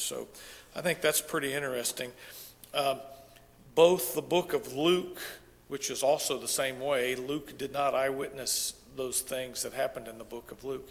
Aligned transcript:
So 0.00 0.28
I 0.74 0.80
think 0.80 1.00
that's 1.00 1.20
pretty 1.20 1.52
interesting. 1.52 2.12
Um, 2.74 3.00
both 3.74 4.14
the 4.14 4.22
book 4.22 4.52
of 4.52 4.72
Luke, 4.74 5.20
which 5.68 5.90
is 5.90 6.02
also 6.02 6.38
the 6.38 6.48
same 6.48 6.80
way, 6.80 7.14
Luke 7.14 7.56
did 7.58 7.72
not 7.72 7.94
eyewitness 7.94 8.74
those 8.96 9.20
things 9.20 9.62
that 9.62 9.72
happened 9.72 10.08
in 10.08 10.18
the 10.18 10.24
book 10.24 10.50
of 10.50 10.64
Luke. 10.64 10.88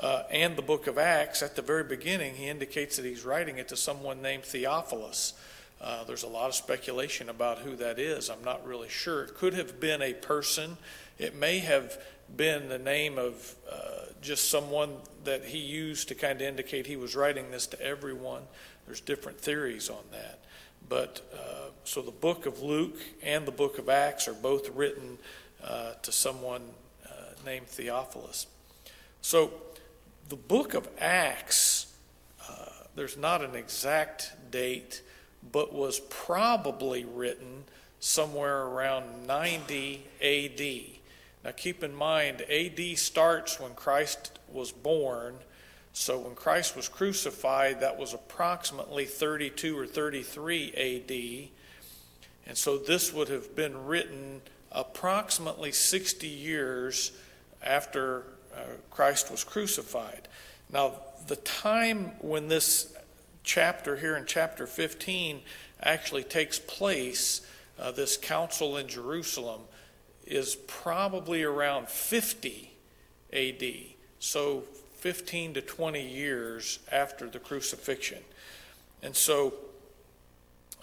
Uh, 0.00 0.22
and 0.30 0.56
the 0.56 0.62
book 0.62 0.86
of 0.86 0.96
Acts, 0.96 1.42
at 1.42 1.54
the 1.54 1.62
very 1.62 1.84
beginning, 1.84 2.34
he 2.34 2.48
indicates 2.48 2.96
that 2.96 3.04
he's 3.04 3.24
writing 3.24 3.58
it 3.58 3.68
to 3.68 3.76
someone 3.76 4.22
named 4.22 4.44
Theophilus. 4.44 5.34
Uh, 5.82 6.04
there's 6.04 6.22
a 6.22 6.28
lot 6.28 6.48
of 6.48 6.54
speculation 6.54 7.28
about 7.28 7.58
who 7.58 7.74
that 7.76 7.98
is. 7.98 8.30
I'm 8.30 8.44
not 8.44 8.64
really 8.64 8.88
sure. 8.88 9.24
It 9.24 9.34
could 9.34 9.54
have 9.54 9.80
been 9.80 10.00
a 10.00 10.12
person. 10.12 10.76
It 11.18 11.34
may 11.34 11.58
have 11.58 12.00
been 12.36 12.68
the 12.68 12.78
name 12.78 13.18
of 13.18 13.56
uh, 13.70 14.06
just 14.20 14.48
someone 14.48 14.92
that 15.24 15.44
he 15.44 15.58
used 15.58 16.08
to 16.08 16.14
kind 16.14 16.40
of 16.40 16.46
indicate 16.46 16.86
he 16.86 16.96
was 16.96 17.16
writing 17.16 17.50
this 17.50 17.66
to 17.68 17.80
everyone. 17.80 18.42
There's 18.86 19.00
different 19.00 19.40
theories 19.40 19.90
on 19.90 20.04
that. 20.12 20.38
But 20.88 21.20
uh, 21.34 21.70
so 21.84 22.00
the 22.00 22.10
book 22.12 22.46
of 22.46 22.62
Luke 22.62 22.98
and 23.22 23.44
the 23.44 23.52
book 23.52 23.78
of 23.78 23.88
Acts 23.88 24.28
are 24.28 24.34
both 24.34 24.70
written 24.70 25.18
uh, 25.64 25.94
to 26.02 26.12
someone 26.12 26.62
uh, 27.06 27.10
named 27.44 27.66
Theophilus. 27.66 28.46
So 29.20 29.52
the 30.28 30.36
book 30.36 30.74
of 30.74 30.88
Acts, 30.98 31.92
uh, 32.48 32.66
there's 32.94 33.16
not 33.16 33.42
an 33.42 33.54
exact 33.54 34.32
date, 34.50 35.02
but 35.50 35.72
was 35.72 36.00
probably 36.00 37.04
written 37.04 37.64
somewhere 38.00 38.62
around 38.62 39.26
90 39.26 40.04
AD. 40.20 41.00
Now 41.44 41.50
keep 41.56 41.82
in 41.82 41.94
mind, 41.94 42.42
AD 42.42 42.98
starts 42.98 43.58
when 43.58 43.74
Christ 43.74 44.38
was 44.52 44.70
born. 44.70 45.36
So 45.92 46.18
when 46.18 46.34
Christ 46.34 46.76
was 46.76 46.88
crucified, 46.88 47.80
that 47.80 47.98
was 47.98 48.14
approximately 48.14 49.04
32 49.04 49.78
or 49.78 49.86
33 49.86 50.72
AD. 50.72 51.48
And 52.46 52.56
so 52.56 52.78
this 52.78 53.12
would 53.12 53.28
have 53.28 53.54
been 53.54 53.86
written 53.86 54.40
approximately 54.70 55.70
60 55.70 56.26
years 56.26 57.12
after 57.62 58.24
uh, 58.54 58.60
Christ 58.90 59.30
was 59.30 59.44
crucified. 59.44 60.28
Now, 60.72 60.94
the 61.26 61.36
time 61.36 62.12
when 62.20 62.48
this 62.48 62.94
chapter 63.44 63.96
here 63.96 64.16
in 64.16 64.24
chapter 64.26 64.66
15 64.66 65.40
actually 65.82 66.24
takes 66.24 66.58
place, 66.58 67.46
uh, 67.78 67.90
this 67.90 68.16
council 68.16 68.76
in 68.76 68.88
Jerusalem, 68.88 69.62
is 70.26 70.56
probably 70.66 71.42
around 71.42 71.88
50 71.88 72.72
AD. 73.32 73.64
So 74.18 74.64
15 74.98 75.54
to 75.54 75.60
20 75.60 76.08
years 76.08 76.78
after 76.90 77.28
the 77.28 77.40
crucifixion. 77.40 78.20
And 79.02 79.16
so 79.16 79.54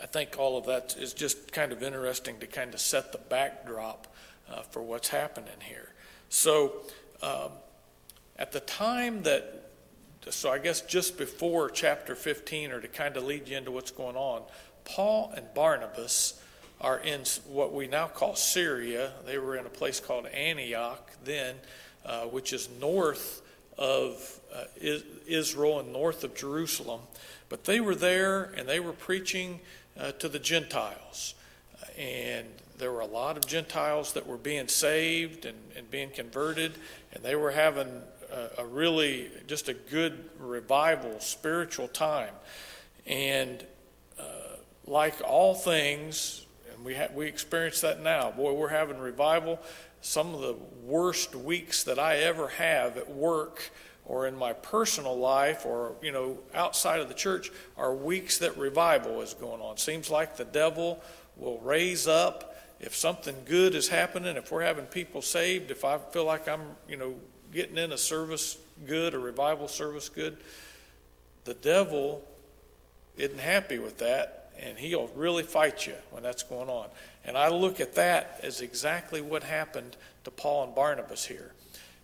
I 0.02 0.06
think 0.06 0.38
all 0.38 0.58
of 0.58 0.66
that 0.66 0.98
is 0.98 1.14
just 1.14 1.52
kind 1.52 1.72
of 1.72 1.82
interesting 1.82 2.38
to 2.40 2.48
kind 2.48 2.74
of 2.74 2.82
set 2.82 3.12
the 3.12 3.18
backdrop 3.18 4.08
uh, 4.52 4.62
for 4.64 4.82
what's 4.82 5.10
happening 5.10 5.60
here. 5.62 5.94
So 6.30 6.74
um, 7.22 7.52
at 8.38 8.52
the 8.52 8.60
time 8.62 9.24
that, 9.24 9.59
so 10.30 10.52
I 10.52 10.60
guess 10.60 10.82
just 10.82 11.18
before 11.18 11.70
chapter 11.70 12.16
15, 12.16 12.72
or 12.72 12.82
to 12.82 12.88
kind 12.88 13.18
of 13.18 13.24
lead 13.24 13.48
you 13.48 13.58
into 13.58 13.72
what's 13.72 13.92
going 13.92 14.16
on, 14.16 14.44
Paul 14.86 15.34
and 15.36 15.46
Barnabas 15.54 16.42
are 16.82 17.00
in 17.00 17.22
what 17.48 17.74
we 17.74 17.88
now 17.88 18.08
call 18.08 18.36
Syria. 18.36 19.12
They 19.26 19.38
were 19.38 19.58
in 19.58 19.66
a 19.66 19.70
place 19.70 20.00
called 20.00 20.26
Antioch 20.28 21.12
then, 21.24 21.56
uh, 22.06 22.22
which 22.24 22.54
is 22.54 22.70
north 22.80 23.42
of 23.78 24.40
uh, 24.54 24.66
Israel 25.28 25.80
and 25.80 25.94
north 25.94 26.24
of 26.24 26.36
Jerusalem. 26.36 27.02
But 27.50 27.66
they 27.66 27.80
were 27.80 27.96
there 27.96 28.44
and 28.56 28.68
they 28.68 28.80
were 28.80 28.94
preaching 28.94 29.60
uh, 30.00 30.12
to 30.14 30.30
the 30.30 30.40
Gentiles. 30.40 31.34
And 31.98 32.48
there 32.78 32.92
were 32.92 33.02
a 33.02 33.06
lot 33.06 33.36
of 33.38 33.46
Gentiles 33.46 34.14
that 34.14 34.26
were 34.26 34.38
being 34.38 34.68
saved 34.68 35.46
and, 35.46 35.58
and 35.76 35.92
being 35.92 36.10
converted, 36.10 36.74
and 37.14 37.24
they 37.24 37.36
were 37.36 37.52
having 37.52 38.02
a, 38.58 38.66
really 38.66 39.30
just 39.48 39.70
a 39.70 39.74
good 39.74 40.30
revival, 40.38 41.20
spiritual 41.20 41.88
time. 41.88 42.34
And 43.06 43.66
uh, 44.20 44.24
like 44.86 45.16
all 45.26 45.56
things, 45.56 46.46
and 46.74 46.86
we 46.86 46.96
ha- 46.96 47.10
we 47.14 47.26
experience 47.26 47.82
that 47.82 48.02
now. 48.02 48.32
Boy, 48.32 48.54
we're 48.54 48.70
having 48.70 49.00
revival. 49.00 49.60
Some 50.02 50.34
of 50.34 50.42
the 50.42 50.56
worst 50.84 51.36
weeks 51.36 51.84
that 51.84 52.00
I 52.00 52.18
ever 52.18 52.48
have 52.48 52.98
at 52.98 53.10
work 53.10 53.72
or 54.06 54.28
in 54.28 54.36
my 54.36 54.54
personal 54.54 55.18
life 55.18 55.66
or 55.66 55.96
you 56.02 56.12
know 56.12 56.40
outside 56.54 57.00
of 57.00 57.08
the 57.10 57.14
church 57.14 57.52
are 57.78 57.94
weeks 57.94 58.38
that 58.40 58.58
revival 58.58 59.22
is 59.22 59.34
going 59.34 59.62
on. 59.62 59.78
Seems 59.78 60.10
like 60.10 60.38
the 60.38 60.46
devil 60.46 61.02
will 61.36 61.60
raise 61.60 62.08
up 62.08 62.50
if 62.80 62.96
something 62.96 63.36
good 63.46 63.76
is 63.76 63.90
happening, 63.90 64.38
if 64.38 64.52
we're 64.52 64.64
having 64.64 64.86
people 64.86 65.22
saved, 65.22 65.70
if 65.70 65.84
I 65.84 65.98
feel 65.98 66.24
like 66.24 66.48
I'm, 66.48 66.62
you 66.88 66.96
know, 66.96 67.16
getting 67.54 67.78
in 67.78 67.92
a 67.92 67.98
service 67.98 68.58
good, 68.86 69.14
a 69.14 69.20
revival 69.20 69.68
service 69.68 70.10
good, 70.10 70.38
the 71.46 71.54
devil 71.54 72.24
isn't 73.18 73.40
happy 73.40 73.80
with 73.80 73.98
that, 74.00 74.52
and 74.60 74.78
he'll 74.78 75.10
really 75.16 75.44
fight 75.44 75.88
you 75.88 75.96
when 76.12 76.24
that's 76.24 76.44
going 76.44 76.70
on. 76.70 76.88
And 77.26 77.38
I 77.38 77.50
look 77.50 77.80
at 77.80 77.96
that 77.96 78.40
as 78.44 78.62
exactly 78.62 79.22
what 79.22 79.44
happened 79.44 79.98
to 80.24 80.32
Paul 80.32 80.64
and 80.64 80.76
Barnabas 80.76 81.26
here. 81.26 81.54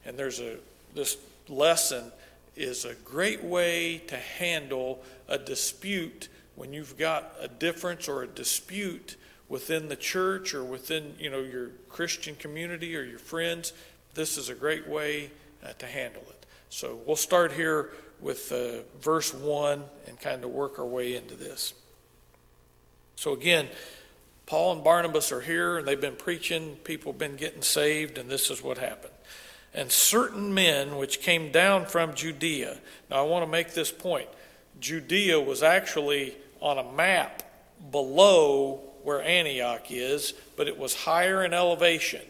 And 0.05 0.17
there's 0.17 0.39
a 0.39 0.57
this 0.93 1.17
lesson 1.47 2.11
is 2.55 2.85
a 2.85 2.93
great 2.95 3.43
way 3.43 3.99
to 4.07 4.15
handle 4.15 5.03
a 5.27 5.37
dispute 5.37 6.29
when 6.55 6.73
you've 6.73 6.97
got 6.97 7.33
a 7.39 7.47
difference 7.47 8.07
or 8.07 8.23
a 8.23 8.27
dispute 8.27 9.17
within 9.49 9.89
the 9.89 9.95
church 9.95 10.53
or 10.53 10.63
within 10.63 11.13
you 11.19 11.29
know 11.29 11.41
your 11.41 11.69
Christian 11.89 12.35
community 12.35 12.95
or 12.95 13.03
your 13.03 13.19
friends, 13.19 13.73
this 14.15 14.37
is 14.37 14.49
a 14.49 14.55
great 14.55 14.87
way 14.87 15.29
uh, 15.63 15.73
to 15.73 15.85
handle 15.85 16.23
it. 16.29 16.45
So 16.69 16.99
we'll 17.05 17.15
start 17.15 17.51
here 17.51 17.91
with 18.19 18.51
uh, 18.51 18.81
verse 18.99 19.33
1 19.33 19.83
and 20.07 20.19
kind 20.19 20.43
of 20.43 20.49
work 20.49 20.79
our 20.79 20.85
way 20.85 21.15
into 21.15 21.35
this. 21.35 21.73
So 23.15 23.33
again, 23.33 23.67
Paul 24.45 24.73
and 24.73 24.83
Barnabas 24.83 25.31
are 25.31 25.41
here 25.41 25.77
and 25.77 25.87
they've 25.87 25.99
been 25.99 26.15
preaching, 26.15 26.77
people 26.83 27.11
have 27.11 27.19
been 27.19 27.35
getting 27.35 27.61
saved, 27.61 28.17
and 28.17 28.29
this 28.29 28.49
is 28.49 28.63
what 28.63 28.77
happened. 28.77 29.13
And 29.73 29.91
certain 29.91 30.53
men 30.53 30.95
which 30.95 31.19
came 31.19 31.51
down 31.51 31.85
from 31.85 32.15
Judea. 32.15 32.77
Now 33.09 33.17
I 33.17 33.21
want 33.23 33.45
to 33.45 33.51
make 33.51 33.73
this 33.73 33.91
point. 33.91 34.29
Judea 34.79 35.39
was 35.39 35.63
actually 35.63 36.35
on 36.61 36.77
a 36.77 36.91
map 36.93 37.43
below 37.91 38.81
where 39.03 39.21
Antioch 39.21 39.91
is, 39.91 40.33
but 40.55 40.67
it 40.67 40.77
was 40.77 40.95
higher 40.95 41.43
in 41.43 41.53
elevation. 41.53 42.21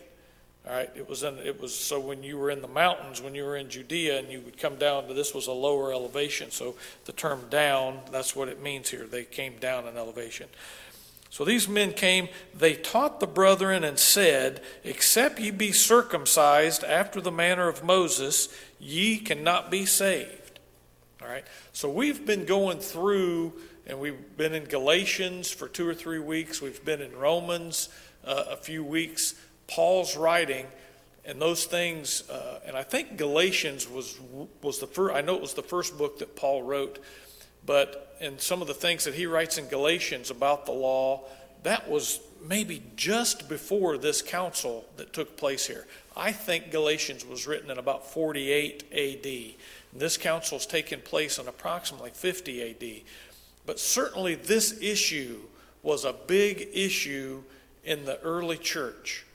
All 0.68 0.74
right, 0.74 0.90
it 0.96 1.08
was 1.08 1.22
in, 1.22 1.38
it 1.40 1.62
was 1.62 1.78
so 1.78 2.00
when 2.00 2.24
you 2.24 2.38
were 2.38 2.50
in 2.50 2.62
the 2.64 2.68
mountains, 2.68 3.22
when 3.22 3.36
you 3.36 3.44
were 3.44 3.56
in 3.56 3.70
Judea, 3.70 4.18
and 4.18 4.32
you 4.32 4.42
would 4.42 4.58
come 4.58 4.78
down 4.78 5.08
to 5.08 5.14
this 5.14 5.34
was 5.34 5.46
a 5.46 5.52
lower 5.52 5.94
elevation. 5.94 6.50
So 6.50 6.76
the 7.06 7.12
term 7.12 7.42
down, 7.52 8.00
that's 8.12 8.36
what 8.36 8.48
it 8.48 8.62
means 8.62 8.90
here. 8.90 9.06
They 9.06 9.26
came 9.26 9.58
down 9.58 9.88
in 9.88 9.96
elevation. 9.96 10.48
So 11.30 11.46
these 11.46 11.68
men 11.68 11.92
came, 11.92 12.30
they 12.58 12.74
taught 12.74 13.20
the 13.20 13.28
brethren 13.28 13.84
and 13.84 14.00
said, 14.00 14.62
Except 14.84 15.40
ye 15.40 15.52
be 15.52 15.72
circumcised 15.72 16.84
after 16.84 17.22
the 17.22 17.32
manner 17.32 17.68
of 17.68 17.84
Moses, 17.84 18.50
ye 18.80 19.18
cannot 19.20 19.70
be 19.70 19.86
saved. 19.86 20.60
All 21.22 21.28
right, 21.28 21.46
so 21.74 21.92
we've 21.92 22.26
been 22.26 22.46
going 22.46 22.80
through 22.80 23.54
and 23.86 24.00
we've 24.00 24.38
been 24.38 24.54
in 24.54 24.64
Galatians 24.64 25.52
for 25.52 25.68
two 25.68 25.88
or 25.88 25.94
three 25.94 26.20
weeks. 26.20 26.62
We've 26.62 26.84
been 26.84 27.02
in 27.02 27.16
Romans 27.16 27.90
uh, 28.24 28.46
a 28.50 28.58
few 28.58 28.84
weeks. 28.84 29.36
Paul's 29.68 30.16
writing, 30.16 30.66
and 31.26 31.42
those 31.42 31.66
things, 31.66 32.30
uh, 32.30 32.60
and 32.66 32.78
I 32.78 32.84
think 32.84 33.18
Galatians 33.18 33.90
was 33.90 34.20
was 34.62 34.80
the 34.80 34.88
first. 34.88 35.16
I 35.16 35.22
know 35.22 35.36
it 35.36 35.42
was 35.42 35.54
the 35.54 35.64
first 35.64 35.98
book 35.98 36.20
that 36.20 36.36
Paul 36.36 36.64
wrote, 36.64 37.00
but 37.66 38.16
in 38.20 38.40
some 38.40 38.62
of 38.62 38.68
the 38.68 38.74
things 38.74 39.04
that 39.06 39.16
he 39.16 39.26
writes 39.26 39.58
in 39.58 39.68
Galatians 39.68 40.30
about 40.30 40.66
the 40.66 40.72
law, 40.72 41.24
that 41.64 41.90
was 41.90 42.20
maybe 42.48 42.84
just 42.96 43.50
before 43.50 43.98
this 43.98 44.22
council 44.22 44.86
that 44.98 45.14
took 45.14 45.36
place 45.36 45.66
here. 45.66 45.88
I 46.16 46.32
think 46.32 46.72
Galatians 46.72 47.26
was 47.26 47.48
written 47.48 47.72
in 47.72 47.78
about 47.78 48.10
48 48.10 48.84
A.D. 48.92 49.58
This 49.94 50.18
council 50.18 50.58
has 50.58 50.66
taken 50.66 51.02
place 51.02 51.40
in 51.40 51.48
approximately 51.48 52.12
50 52.12 52.62
A.D. 52.62 53.04
But 53.66 53.80
certainly, 53.80 54.36
this 54.36 54.80
issue 54.82 55.40
was 55.82 56.06
a 56.06 56.14
big 56.14 56.70
issue 56.74 57.44
in 57.84 58.06
the 58.06 58.20
early 58.22 58.58
church. 58.58 59.26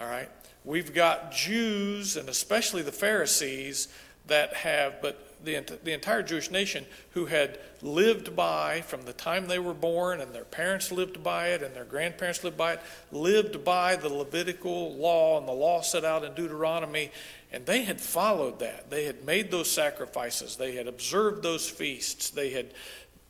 All 0.00 0.06
right? 0.06 0.28
We've 0.64 0.92
got 0.92 1.32
Jews, 1.32 2.16
and 2.16 2.28
especially 2.28 2.82
the 2.82 2.92
Pharisees, 2.92 3.88
that 4.26 4.54
have, 4.54 5.00
but 5.00 5.24
the, 5.44 5.60
the 5.82 5.92
entire 5.92 6.22
Jewish 6.22 6.50
nation, 6.50 6.84
who 7.12 7.26
had 7.26 7.58
lived 7.80 8.34
by 8.36 8.82
from 8.82 9.02
the 9.02 9.12
time 9.12 9.46
they 9.46 9.58
were 9.58 9.74
born, 9.74 10.20
and 10.20 10.32
their 10.32 10.44
parents 10.44 10.92
lived 10.92 11.22
by 11.22 11.48
it, 11.48 11.62
and 11.62 11.74
their 11.74 11.84
grandparents 11.84 12.44
lived 12.44 12.56
by 12.56 12.74
it, 12.74 12.80
lived 13.12 13.64
by 13.64 13.96
the 13.96 14.08
Levitical 14.08 14.94
law 14.94 15.38
and 15.38 15.48
the 15.48 15.52
law 15.52 15.80
set 15.80 16.04
out 16.04 16.24
in 16.24 16.34
Deuteronomy, 16.34 17.10
and 17.52 17.64
they 17.66 17.82
had 17.82 18.00
followed 18.00 18.58
that. 18.58 18.90
They 18.90 19.04
had 19.04 19.24
made 19.24 19.50
those 19.50 19.70
sacrifices, 19.70 20.56
they 20.56 20.74
had 20.74 20.86
observed 20.86 21.42
those 21.42 21.68
feasts, 21.68 22.30
they 22.30 22.50
had 22.50 22.72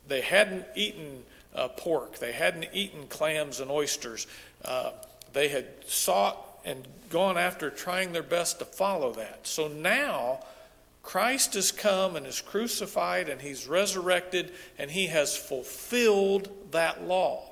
they 0.07 0.21
hadn't 0.21 0.65
eaten 0.75 1.23
uh, 1.53 1.67
pork, 1.67 2.17
they 2.17 2.31
hadn't 2.31 2.67
eaten 2.73 3.05
clams 3.07 3.59
and 3.59 3.69
oysters. 3.69 4.25
Uh, 4.65 4.91
they 5.33 5.49
had 5.49 5.67
sought 5.85 6.48
and 6.65 6.87
gone 7.09 7.37
after 7.37 7.69
trying 7.69 8.11
their 8.11 8.23
best 8.23 8.59
to 8.59 8.65
follow 8.65 9.11
that. 9.13 9.47
So 9.47 9.67
now, 9.67 10.39
Christ 11.01 11.55
has 11.55 11.71
come 11.71 12.15
and 12.15 12.25
is 12.27 12.41
crucified 12.41 13.29
and 13.29 13.41
he's 13.41 13.67
resurrected 13.67 14.51
and 14.77 14.91
he 14.91 15.07
has 15.07 15.35
fulfilled 15.35 16.49
that 16.71 17.03
law. 17.03 17.43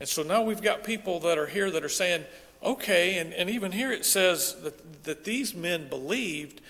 And 0.00 0.08
so 0.08 0.22
now 0.22 0.42
we've 0.42 0.62
got 0.62 0.84
people 0.84 1.20
that 1.20 1.38
are 1.38 1.46
here 1.46 1.70
that 1.70 1.84
are 1.84 1.88
saying, 1.88 2.24
okay, 2.62 3.18
and, 3.18 3.32
and 3.32 3.48
even 3.48 3.72
here 3.72 3.92
it 3.92 4.04
says 4.04 4.56
that, 4.62 5.04
that 5.04 5.24
these 5.24 5.54
men 5.54 5.88
believed. 5.88 6.60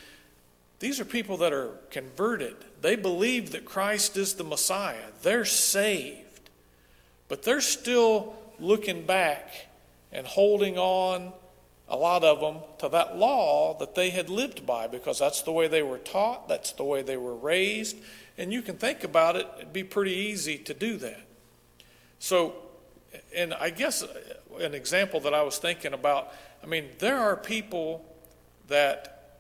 These 0.81 1.01
are 1.01 1.05
people 1.05 1.39
that 1.39 1.53
are 1.53 1.71
converted. 1.91 2.57
They 2.83 2.97
believe 2.97 3.53
that 3.53 3.65
Christ 3.65 4.17
is 4.17 4.35
the 4.35 4.45
Messiah. 4.45 5.07
They're 5.23 5.45
saved. 5.45 6.51
But 7.29 7.43
they're 7.43 7.61
still 7.61 8.37
looking 8.61 9.07
back 9.07 9.69
and 10.17 10.27
holding 10.27 10.79
on, 10.79 11.31
a 11.89 11.97
lot 11.97 12.25
of 12.25 12.41
them, 12.41 12.57
to 12.79 12.89
that 12.89 13.19
law 13.19 13.77
that 13.79 13.95
they 13.95 14.09
had 14.09 14.31
lived 14.31 14.65
by 14.65 14.87
because 14.87 15.19
that's 15.19 15.43
the 15.43 15.53
way 15.53 15.69
they 15.69 15.83
were 15.83 15.99
taught, 15.99 16.49
that's 16.49 16.73
the 16.73 16.83
way 16.83 17.03
they 17.03 17.19
were 17.19 17.37
raised. 17.37 17.99
And 18.39 18.51
you 18.51 18.63
can 18.63 18.79
think 18.79 19.05
about 19.05 19.37
it, 19.37 19.47
it'd 19.59 19.75
be 19.75 19.85
pretty 19.85 20.15
easy 20.15 20.57
to 20.57 20.73
do 20.73 20.97
that. 20.97 21.21
So, 22.19 22.55
and 23.37 23.53
I 23.53 23.69
guess 23.69 24.03
uh, 24.03 24.09
an 24.59 24.75
example 24.75 25.21
that 25.21 25.35
I 25.35 25.43
was 25.43 25.59
thinking 25.59 25.93
about 25.93 26.33
I 26.63 26.67
mean, 26.67 26.89
there 26.99 27.19
are 27.19 27.37
people 27.37 28.05
that, 28.69 29.39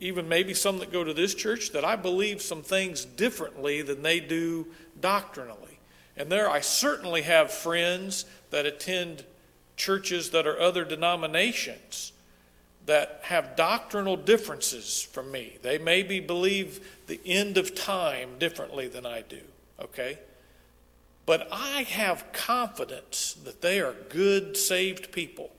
even 0.00 0.28
maybe 0.28 0.52
some 0.52 0.78
that 0.78 0.92
go 0.92 1.04
to 1.04 1.14
this 1.14 1.34
church, 1.34 1.70
that 1.70 1.84
I 1.84 1.96
believe 1.96 2.42
some 2.42 2.62
things 2.62 3.04
differently 3.04 3.80
than 3.80 4.02
they 4.02 4.20
do 4.20 4.66
doctrinally. 5.00 5.78
And 6.16 6.30
there, 6.30 6.50
I 6.50 6.60
certainly 6.60 7.22
have 7.22 7.50
friends 7.50 8.26
that 8.50 8.66
attend 8.66 9.24
churches 9.82 10.30
that 10.30 10.46
are 10.46 10.60
other 10.60 10.84
denominations 10.84 12.12
that 12.86 13.20
have 13.24 13.56
doctrinal 13.56 14.16
differences 14.16 15.02
from 15.02 15.32
me. 15.32 15.58
They 15.62 15.76
maybe 15.76 16.20
believe 16.20 17.00
the 17.08 17.20
end 17.26 17.58
of 17.58 17.74
time 17.74 18.38
differently 18.38 18.86
than 18.86 19.04
I 19.04 19.22
do, 19.22 19.40
okay? 19.80 20.20
But 21.26 21.48
I 21.50 21.82
have 21.82 22.32
confidence 22.32 23.36
that 23.44 23.60
they 23.60 23.80
are 23.80 23.94
good, 24.08 24.56
saved 24.56 25.10
people. 25.10 25.50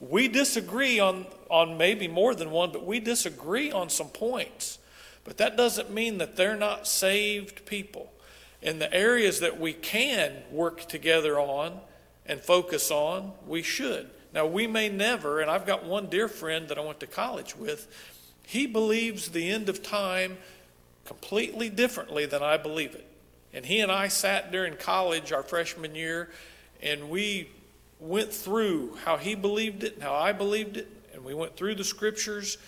We 0.00 0.26
disagree 0.26 0.98
on, 0.98 1.26
on 1.48 1.78
maybe 1.78 2.08
more 2.08 2.34
than 2.34 2.50
one, 2.50 2.72
but 2.72 2.84
we 2.84 2.98
disagree 2.98 3.70
on 3.70 3.88
some 3.88 4.08
points. 4.08 4.78
But 5.22 5.36
that 5.36 5.56
doesn't 5.56 5.92
mean 5.92 6.18
that 6.18 6.34
they're 6.34 6.56
not 6.56 6.88
saved 6.88 7.66
people. 7.66 8.12
In 8.62 8.80
the 8.80 8.92
areas 8.92 9.38
that 9.40 9.60
we 9.60 9.74
can 9.74 10.32
work 10.50 10.88
together 10.88 11.38
on 11.38 11.80
and 12.28 12.40
focus 12.40 12.90
on, 12.90 13.32
we 13.46 13.62
should. 13.62 14.10
Now, 14.34 14.46
we 14.46 14.66
may 14.66 14.88
never, 14.88 15.40
and 15.40 15.50
I've 15.50 15.66
got 15.66 15.84
one 15.84 16.06
dear 16.06 16.28
friend 16.28 16.68
that 16.68 16.78
I 16.78 16.82
went 16.82 17.00
to 17.00 17.06
college 17.06 17.56
with, 17.56 17.88
he 18.46 18.66
believes 18.66 19.30
the 19.30 19.50
end 19.50 19.68
of 19.68 19.82
time 19.82 20.36
completely 21.04 21.70
differently 21.70 22.26
than 22.26 22.42
I 22.42 22.58
believe 22.58 22.94
it. 22.94 23.06
And 23.54 23.64
he 23.64 23.80
and 23.80 23.90
I 23.90 24.08
sat 24.08 24.52
during 24.52 24.76
college, 24.76 25.32
our 25.32 25.42
freshman 25.42 25.94
year, 25.94 26.28
and 26.82 27.08
we 27.08 27.48
went 27.98 28.32
through 28.32 28.96
how 29.04 29.16
he 29.16 29.34
believed 29.34 29.82
it 29.82 29.94
and 29.94 30.02
how 30.02 30.14
I 30.14 30.32
believed 30.32 30.76
it, 30.76 30.88
and 31.14 31.24
we 31.24 31.34
went 31.34 31.56
through 31.56 31.74
the 31.76 31.84
scriptures, 31.84 32.58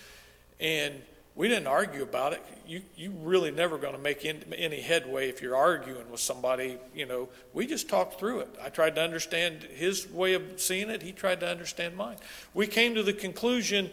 and 0.59 0.95
we 1.35 1.47
didn't 1.47 1.67
argue 1.67 2.03
about 2.03 2.33
it. 2.33 2.43
You 2.67 2.81
you 2.95 3.11
really 3.21 3.51
never 3.51 3.77
going 3.77 3.93
to 3.93 3.99
make 3.99 4.25
any 4.25 4.81
headway 4.81 5.29
if 5.29 5.41
you're 5.41 5.55
arguing 5.55 6.09
with 6.11 6.19
somebody. 6.19 6.77
You 6.93 7.05
know, 7.05 7.29
we 7.53 7.67
just 7.67 7.89
talked 7.89 8.19
through 8.19 8.41
it. 8.41 8.49
I 8.61 8.69
tried 8.69 8.95
to 8.95 9.01
understand 9.01 9.63
his 9.63 10.09
way 10.09 10.33
of 10.33 10.43
seeing 10.57 10.89
it. 10.89 11.01
He 11.01 11.11
tried 11.11 11.39
to 11.39 11.47
understand 11.47 11.95
mine. 11.95 12.17
We 12.53 12.67
came 12.67 12.95
to 12.95 13.03
the 13.03 13.13
conclusion 13.13 13.89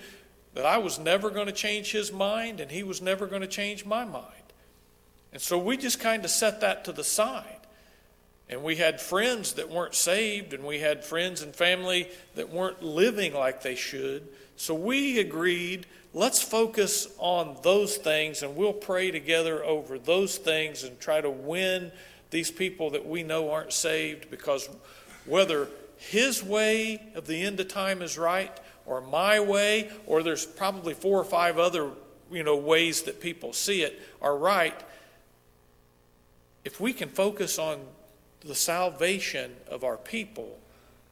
that 0.55 0.67
I 0.67 0.79
was 0.79 0.99
never 0.99 1.31
going 1.31 1.46
to 1.46 1.52
change 1.52 1.93
his 1.93 2.12
mind, 2.12 2.61
and 2.61 2.70
he 2.70 2.82
was 2.82 3.00
never 3.00 3.26
going 3.26 3.43
to 3.43 3.49
change 3.49 3.85
my 3.85 4.05
mind. 4.05 4.25
And 5.32 5.40
so 5.40 5.58
we 5.58 5.76
just 5.76 6.00
kind 6.00 6.25
of 6.25 6.31
set 6.31 6.62
that 6.62 6.85
to 6.87 6.93
the 6.93 7.05
side. 7.05 7.55
And 8.49 8.62
we 8.62 8.76
had 8.76 9.00
friends 9.00 9.52
that 9.55 9.70
weren't 9.70 9.94
saved, 9.94 10.55
and 10.55 10.64
we 10.64 10.79
had 10.79 11.05
friends 11.05 11.43
and 11.43 11.55
family 11.55 12.08
that 12.35 12.50
weren't 12.50 12.82
living 12.82 13.35
like 13.35 13.62
they 13.62 13.75
should. 13.75 14.26
So 14.56 14.75
we 14.75 15.20
agreed, 15.20 15.87
let's 16.19 16.43
focus 16.43 17.06
on 17.19 17.56
those 17.62 17.97
things, 17.97 18.43
and 18.43 18.56
we'll 18.56 18.73
pray 18.73 19.12
together 19.12 19.65
over 19.65 20.00
those 20.00 20.37
things 20.37 20.82
and 20.82 20.99
try 20.99 21.20
to 21.20 21.31
win 21.31 21.93
these 22.31 22.50
people 22.50 22.91
that 22.91 23.06
we 23.06 23.23
know 23.23 23.50
aren't 23.50 23.73
saved 23.73 24.29
because 24.29 24.69
whether 25.26 25.69
his 25.97 26.43
way 26.43 27.00
of 27.15 27.26
the 27.29 27.41
end 27.41 27.61
of 27.61 27.69
time 27.69 28.03
is 28.03 28.19
right 28.19 28.53
or 28.85 29.00
my 29.00 29.38
way 29.38 29.91
or 30.06 30.23
there's 30.23 30.44
probably 30.44 30.93
four 30.93 31.20
or 31.20 31.25
five 31.25 31.56
other 31.56 31.91
you 32.31 32.43
know 32.43 32.56
ways 32.56 33.03
that 33.03 33.21
people 33.21 33.53
see 33.53 33.82
it 33.82 34.00
are 34.21 34.37
right 34.37 34.82
if 36.64 36.81
we 36.81 36.93
can 36.93 37.09
focus 37.09 37.59
on 37.59 37.79
the 38.41 38.55
salvation 38.55 39.55
of 39.71 39.85
our 39.85 39.97
people, 39.97 40.59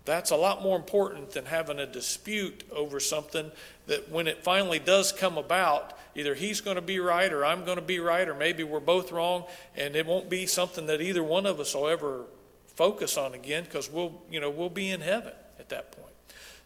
that's 0.07 0.31
a 0.31 0.37
lot 0.37 0.63
more 0.63 0.77
important 0.77 1.33
than 1.33 1.45
having 1.45 1.79
a 1.79 1.87
dispute 1.87 2.63
over 2.73 3.01
something 3.01 3.51
that 3.89 4.11
when 4.11 4.27
it 4.27 4.43
finally 4.43 4.79
does 4.79 5.13
come 5.13 5.37
about, 5.37 5.99
either 6.15 6.35
he's 6.35 6.61
going 6.61 6.77
to 6.77 6.83
be 6.83 6.99
right 6.99 7.33
or 7.33 7.45
I'm 7.45 7.65
going 7.65 7.77
to 7.77 7.83
be 7.83 7.99
right, 7.99 8.27
or 8.27 8.35
maybe 8.35 8.65
we're 8.65 8.81
both 8.81 9.13
wrong, 9.13 9.45
and 9.77 9.95
it 9.95 10.07
won't 10.07 10.31
be 10.31 10.47
something 10.47 10.87
that 10.87 11.01
either 11.01 11.23
one 11.23 11.45
of 11.45 11.61
us 11.61 11.75
will 11.75 11.89
ever 11.89 12.25
focus 12.69 13.17
on 13.17 13.35
again 13.35 13.65
because 13.65 13.91
we'll, 13.91 14.23
you 14.31 14.41
know, 14.41 14.49
we'll 14.49 14.71
be 14.71 14.91
in 14.91 15.01
heaven 15.01 15.33
at 15.59 15.69
that 15.71 15.93
point. 15.93 16.15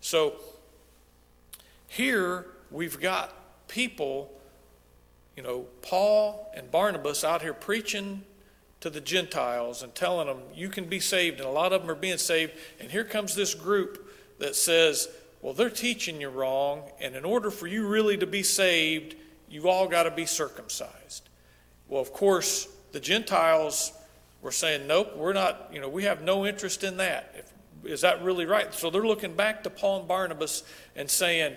So 0.00 0.34
here 1.88 2.46
we've 2.70 3.00
got 3.00 3.34
people, 3.68 4.30
you 5.36 5.42
know, 5.42 5.66
Paul 5.82 6.52
and 6.54 6.70
Barnabas 6.70 7.24
out 7.24 7.42
here 7.42 7.54
preaching 7.54 8.22
to 8.80 8.90
the 8.90 9.00
Gentiles 9.00 9.82
and 9.82 9.94
telling 9.94 10.26
them, 10.26 10.38
you 10.54 10.68
can 10.68 10.86
be 10.86 11.00
saved. 11.00 11.38
And 11.38 11.48
a 11.48 11.52
lot 11.52 11.72
of 11.72 11.82
them 11.82 11.90
are 11.90 11.94
being 11.94 12.18
saved. 12.18 12.52
And 12.80 12.90
here 12.90 13.04
comes 13.04 13.34
this 13.34 13.54
group 13.54 14.10
that 14.38 14.56
says, 14.56 15.08
well, 15.42 15.52
they're 15.52 15.70
teaching 15.70 16.20
you 16.20 16.28
wrong. 16.28 16.82
And 17.00 17.14
in 17.14 17.24
order 17.24 17.50
for 17.50 17.66
you 17.66 17.86
really 17.86 18.16
to 18.18 18.26
be 18.26 18.42
saved, 18.42 19.16
you 19.48 19.68
all 19.68 19.86
got 19.86 20.04
to 20.04 20.10
be 20.10 20.26
circumcised. 20.26 21.28
Well, 21.88 22.00
of 22.00 22.12
course, 22.12 22.68
the 22.92 23.00
Gentiles 23.00 23.92
were 24.42 24.52
saying, 24.52 24.86
nope, 24.86 25.16
we're 25.16 25.32
not, 25.32 25.70
you 25.72 25.80
know, 25.80 25.88
we 25.88 26.04
have 26.04 26.22
no 26.22 26.46
interest 26.46 26.82
in 26.84 26.96
that. 26.98 27.34
If, 27.36 27.92
is 27.92 28.00
that 28.02 28.22
really 28.22 28.46
right? 28.46 28.72
So 28.72 28.90
they're 28.90 29.06
looking 29.06 29.34
back 29.34 29.62
to 29.64 29.70
Paul 29.70 30.00
and 30.00 30.08
Barnabas 30.08 30.62
and 30.96 31.10
saying, 31.10 31.56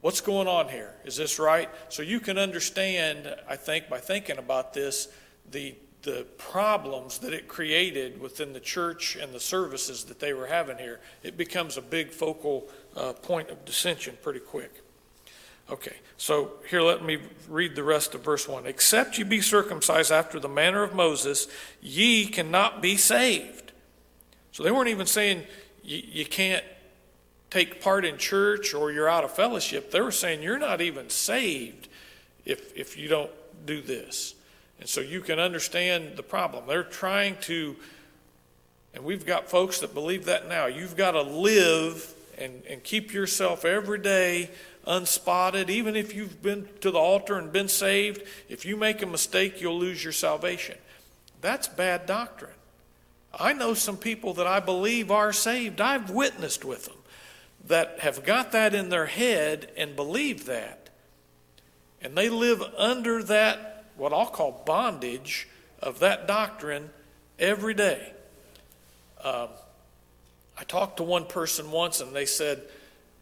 what's 0.00 0.20
going 0.20 0.48
on 0.48 0.68
here? 0.68 0.94
Is 1.04 1.16
this 1.16 1.38
right? 1.38 1.68
So 1.88 2.02
you 2.02 2.20
can 2.20 2.38
understand, 2.38 3.34
I 3.48 3.56
think, 3.56 3.88
by 3.88 3.98
thinking 3.98 4.38
about 4.38 4.72
this, 4.72 5.08
the 5.50 5.74
the 6.02 6.26
problems 6.38 7.18
that 7.18 7.32
it 7.32 7.46
created 7.46 8.20
within 8.20 8.52
the 8.52 8.60
church 8.60 9.16
and 9.16 9.32
the 9.32 9.40
services 9.40 10.04
that 10.04 10.18
they 10.18 10.32
were 10.32 10.46
having 10.46 10.78
here, 10.78 11.00
it 11.22 11.36
becomes 11.36 11.76
a 11.76 11.82
big 11.82 12.10
focal 12.10 12.68
uh, 12.96 13.12
point 13.12 13.50
of 13.50 13.64
dissension 13.64 14.16
pretty 14.22 14.40
quick. 14.40 14.82
Okay, 15.70 15.96
so 16.16 16.52
here 16.68 16.80
let 16.82 17.04
me 17.04 17.18
read 17.48 17.76
the 17.76 17.84
rest 17.84 18.14
of 18.14 18.24
verse 18.24 18.48
1. 18.48 18.66
Except 18.66 19.18
ye 19.18 19.24
be 19.24 19.40
circumcised 19.40 20.10
after 20.10 20.40
the 20.40 20.48
manner 20.48 20.82
of 20.82 20.94
Moses, 20.94 21.46
ye 21.80 22.26
cannot 22.26 22.82
be 22.82 22.96
saved. 22.96 23.72
So 24.52 24.64
they 24.64 24.72
weren't 24.72 24.88
even 24.88 25.06
saying 25.06 25.44
you, 25.84 26.02
you 26.04 26.26
can't 26.26 26.64
take 27.50 27.80
part 27.80 28.04
in 28.04 28.16
church 28.16 28.74
or 28.74 28.90
you're 28.90 29.08
out 29.08 29.22
of 29.22 29.32
fellowship. 29.32 29.90
They 29.90 30.00
were 30.00 30.10
saying 30.10 30.42
you're 30.42 30.58
not 30.58 30.80
even 30.80 31.08
saved 31.08 31.88
if, 32.44 32.76
if 32.76 32.96
you 32.96 33.08
don't 33.08 33.30
do 33.64 33.80
this. 33.80 34.34
And 34.80 34.88
so 34.88 35.02
you 35.02 35.20
can 35.20 35.38
understand 35.38 36.16
the 36.16 36.22
problem. 36.22 36.64
They're 36.66 36.82
trying 36.82 37.36
to, 37.42 37.76
and 38.94 39.04
we've 39.04 39.26
got 39.26 39.48
folks 39.48 39.80
that 39.80 39.92
believe 39.92 40.24
that 40.24 40.48
now. 40.48 40.66
You've 40.66 40.96
got 40.96 41.12
to 41.12 41.22
live 41.22 42.12
and, 42.38 42.62
and 42.68 42.82
keep 42.82 43.12
yourself 43.12 43.66
every 43.66 43.98
day 43.98 44.50
unspotted. 44.86 45.68
Even 45.68 45.94
if 45.96 46.14
you've 46.14 46.42
been 46.42 46.66
to 46.80 46.90
the 46.90 46.98
altar 46.98 47.36
and 47.36 47.52
been 47.52 47.68
saved, 47.68 48.22
if 48.48 48.64
you 48.64 48.76
make 48.76 49.02
a 49.02 49.06
mistake, 49.06 49.60
you'll 49.60 49.78
lose 49.78 50.02
your 50.02 50.14
salvation. 50.14 50.78
That's 51.42 51.68
bad 51.68 52.06
doctrine. 52.06 52.50
I 53.38 53.52
know 53.52 53.74
some 53.74 53.98
people 53.98 54.34
that 54.34 54.46
I 54.46 54.60
believe 54.60 55.10
are 55.10 55.32
saved. 55.32 55.80
I've 55.80 56.10
witnessed 56.10 56.64
with 56.64 56.86
them 56.86 56.96
that 57.66 58.00
have 58.00 58.24
got 58.24 58.52
that 58.52 58.74
in 58.74 58.88
their 58.88 59.06
head 59.06 59.70
and 59.76 59.94
believe 59.94 60.46
that. 60.46 60.88
And 62.02 62.16
they 62.16 62.30
live 62.30 62.62
under 62.78 63.22
that 63.24 63.69
what 64.00 64.14
I'll 64.14 64.26
call 64.26 64.62
bondage 64.64 65.46
of 65.82 65.98
that 65.98 66.26
doctrine 66.26 66.88
every 67.38 67.74
day. 67.74 68.12
Um, 69.22 69.48
I 70.58 70.64
talked 70.64 70.96
to 70.96 71.02
one 71.02 71.26
person 71.26 71.70
once 71.70 72.00
and 72.00 72.16
they 72.16 72.24
said, 72.24 72.62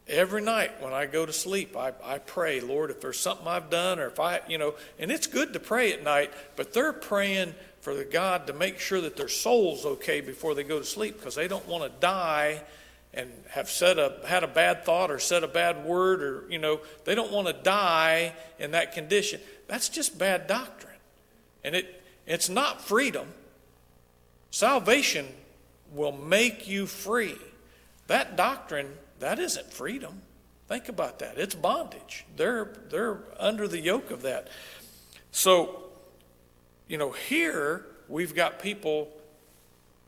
every 0.06 0.40
night 0.40 0.80
when 0.80 0.92
I 0.92 1.06
go 1.06 1.26
to 1.26 1.32
sleep, 1.32 1.76
I, 1.76 1.92
I 2.04 2.18
pray, 2.18 2.60
Lord, 2.60 2.90
if 2.92 3.00
there's 3.00 3.18
something 3.18 3.48
I've 3.48 3.70
done 3.70 3.98
or 3.98 4.06
if 4.06 4.20
I, 4.20 4.40
you 4.48 4.56
know, 4.56 4.74
and 5.00 5.10
it's 5.10 5.26
good 5.26 5.52
to 5.54 5.60
pray 5.60 5.92
at 5.92 6.04
night, 6.04 6.32
but 6.54 6.72
they're 6.72 6.92
praying 6.92 7.54
for 7.80 7.94
the 7.94 8.04
God 8.04 8.46
to 8.46 8.52
make 8.52 8.78
sure 8.78 9.00
that 9.00 9.16
their 9.16 9.28
soul's 9.28 9.84
okay 9.84 10.20
before 10.20 10.54
they 10.54 10.62
go 10.62 10.78
to 10.78 10.84
sleep 10.84 11.18
because 11.18 11.34
they 11.34 11.48
don't 11.48 11.66
want 11.66 11.82
to 11.82 12.00
die 12.00 12.62
and 13.12 13.32
have 13.50 13.68
said 13.68 13.98
a 13.98 14.20
had 14.26 14.44
a 14.44 14.48
bad 14.48 14.84
thought 14.84 15.10
or 15.10 15.18
said 15.18 15.42
a 15.42 15.48
bad 15.48 15.84
word 15.84 16.22
or 16.22 16.44
you 16.50 16.58
know 16.58 16.78
they 17.04 17.14
don't 17.14 17.32
want 17.32 17.46
to 17.46 17.54
die 17.54 18.34
in 18.58 18.72
that 18.72 18.92
condition 18.92 19.40
that's 19.68 19.88
just 19.88 20.18
bad 20.18 20.46
doctrine. 20.46 20.96
And 21.62 21.76
it 21.76 22.02
it's 22.26 22.48
not 22.48 22.82
freedom. 22.82 23.28
Salvation 24.50 25.26
will 25.92 26.12
make 26.12 26.66
you 26.66 26.86
free. 26.86 27.36
That 28.06 28.36
doctrine 28.36 28.88
that 29.20 29.38
isn't 29.38 29.72
freedom. 29.72 30.22
Think 30.68 30.88
about 30.88 31.18
that. 31.20 31.38
It's 31.38 31.54
bondage. 31.54 32.26
They're 32.36 32.72
they're 32.90 33.18
under 33.38 33.68
the 33.68 33.80
yoke 33.80 34.10
of 34.10 34.22
that. 34.22 34.48
So 35.30 35.84
you 36.88 36.98
know 36.98 37.12
here 37.12 37.84
we've 38.08 38.34
got 38.34 38.60
people 38.60 39.10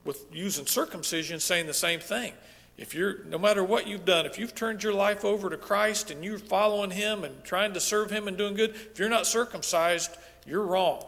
with 0.04 0.24
using 0.32 0.66
circumcision 0.66 1.38
saying 1.38 1.66
the 1.66 1.74
same 1.74 2.00
thing 2.00 2.32
if 2.80 2.94
you're, 2.94 3.22
no 3.24 3.36
matter 3.36 3.62
what 3.62 3.86
you've 3.86 4.06
done, 4.06 4.24
if 4.24 4.38
you've 4.38 4.54
turned 4.54 4.82
your 4.82 4.94
life 4.94 5.22
over 5.22 5.50
to 5.50 5.58
Christ 5.58 6.10
and 6.10 6.24
you're 6.24 6.38
following 6.38 6.90
Him 6.90 7.24
and 7.24 7.44
trying 7.44 7.74
to 7.74 7.80
serve 7.80 8.10
Him 8.10 8.26
and 8.26 8.38
doing 8.38 8.54
good, 8.54 8.70
if 8.70 8.98
you're 8.98 9.10
not 9.10 9.26
circumcised, 9.26 10.16
you're 10.46 10.64
wrong. 10.64 11.04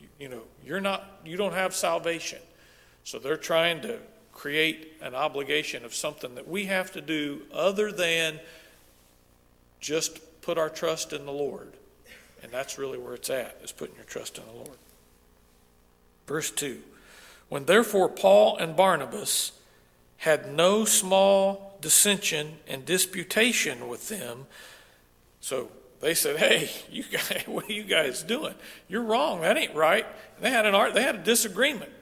You, 0.00 0.08
you 0.18 0.28
know, 0.30 0.40
you're 0.64 0.80
not, 0.80 1.20
you 1.22 1.36
don't 1.36 1.52
have 1.52 1.74
salvation. 1.74 2.38
So 3.04 3.18
they're 3.18 3.36
trying 3.36 3.82
to 3.82 3.98
create 4.32 4.94
an 5.02 5.14
obligation 5.14 5.84
of 5.84 5.94
something 5.94 6.36
that 6.36 6.48
we 6.48 6.64
have 6.64 6.90
to 6.92 7.02
do 7.02 7.42
other 7.52 7.92
than 7.92 8.40
just 9.80 10.40
put 10.40 10.56
our 10.56 10.70
trust 10.70 11.12
in 11.12 11.26
the 11.26 11.32
Lord. 11.32 11.74
And 12.42 12.50
that's 12.50 12.78
really 12.78 12.96
where 12.96 13.12
it's 13.12 13.28
at, 13.28 13.60
is 13.62 13.72
putting 13.72 13.96
your 13.96 14.06
trust 14.06 14.38
in 14.38 14.44
the 14.46 14.52
Lord. 14.52 14.78
Verse 16.26 16.50
2 16.50 16.80
When 17.50 17.66
therefore 17.66 18.08
Paul 18.08 18.56
and 18.56 18.74
Barnabas 18.74 19.52
had 20.24 20.50
no 20.50 20.86
small 20.86 21.76
dissension 21.82 22.56
and 22.66 22.86
disputation 22.86 23.88
with 23.88 24.08
them. 24.08 24.46
So 25.40 25.68
they 26.00 26.14
said, 26.14 26.38
"Hey, 26.38 26.70
you 26.90 27.04
guys, 27.12 27.44
what 27.46 27.68
are 27.68 27.72
you 27.72 27.84
guys 27.84 28.22
doing? 28.22 28.54
You're 28.88 29.02
wrong. 29.02 29.42
That 29.42 29.58
ain't 29.58 29.74
right." 29.74 30.06
And 30.36 30.44
they 30.44 30.50
had 30.50 30.64
an 30.64 30.74
art. 30.74 30.94
They 30.94 31.02
had 31.02 31.16
a 31.16 31.22
disagreement. 31.22 31.92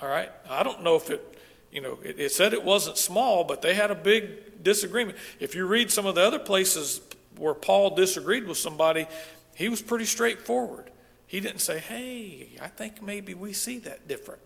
All 0.00 0.08
right. 0.08 0.30
I 0.48 0.62
don't 0.62 0.82
know 0.82 0.96
if 0.96 1.10
it, 1.10 1.38
you 1.70 1.82
know, 1.82 1.98
it, 2.02 2.18
it 2.18 2.32
said 2.32 2.54
it 2.54 2.64
wasn't 2.64 2.96
small, 2.96 3.44
but 3.44 3.60
they 3.60 3.74
had 3.74 3.90
a 3.90 3.94
big 3.94 4.62
disagreement. 4.62 5.18
If 5.38 5.54
you 5.54 5.66
read 5.66 5.90
some 5.90 6.06
of 6.06 6.14
the 6.14 6.22
other 6.22 6.38
places 6.38 7.02
where 7.36 7.54
Paul 7.54 7.94
disagreed 7.94 8.46
with 8.46 8.56
somebody, 8.56 9.06
he 9.54 9.68
was 9.68 9.82
pretty 9.82 10.06
straightforward. 10.06 10.90
He 11.26 11.40
didn't 11.40 11.60
say, 11.60 11.78
"Hey, 11.78 12.56
I 12.58 12.68
think 12.68 13.02
maybe 13.02 13.34
we 13.34 13.52
see 13.52 13.76
that 13.80 14.08
different." 14.08 14.40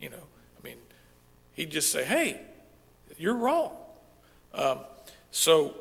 You 0.00 0.08
know, 0.08 0.26
He'd 1.56 1.70
just 1.70 1.90
say, 1.90 2.04
hey, 2.04 2.38
you're 3.16 3.34
wrong. 3.34 3.72
Um, 4.52 4.80
so 5.30 5.74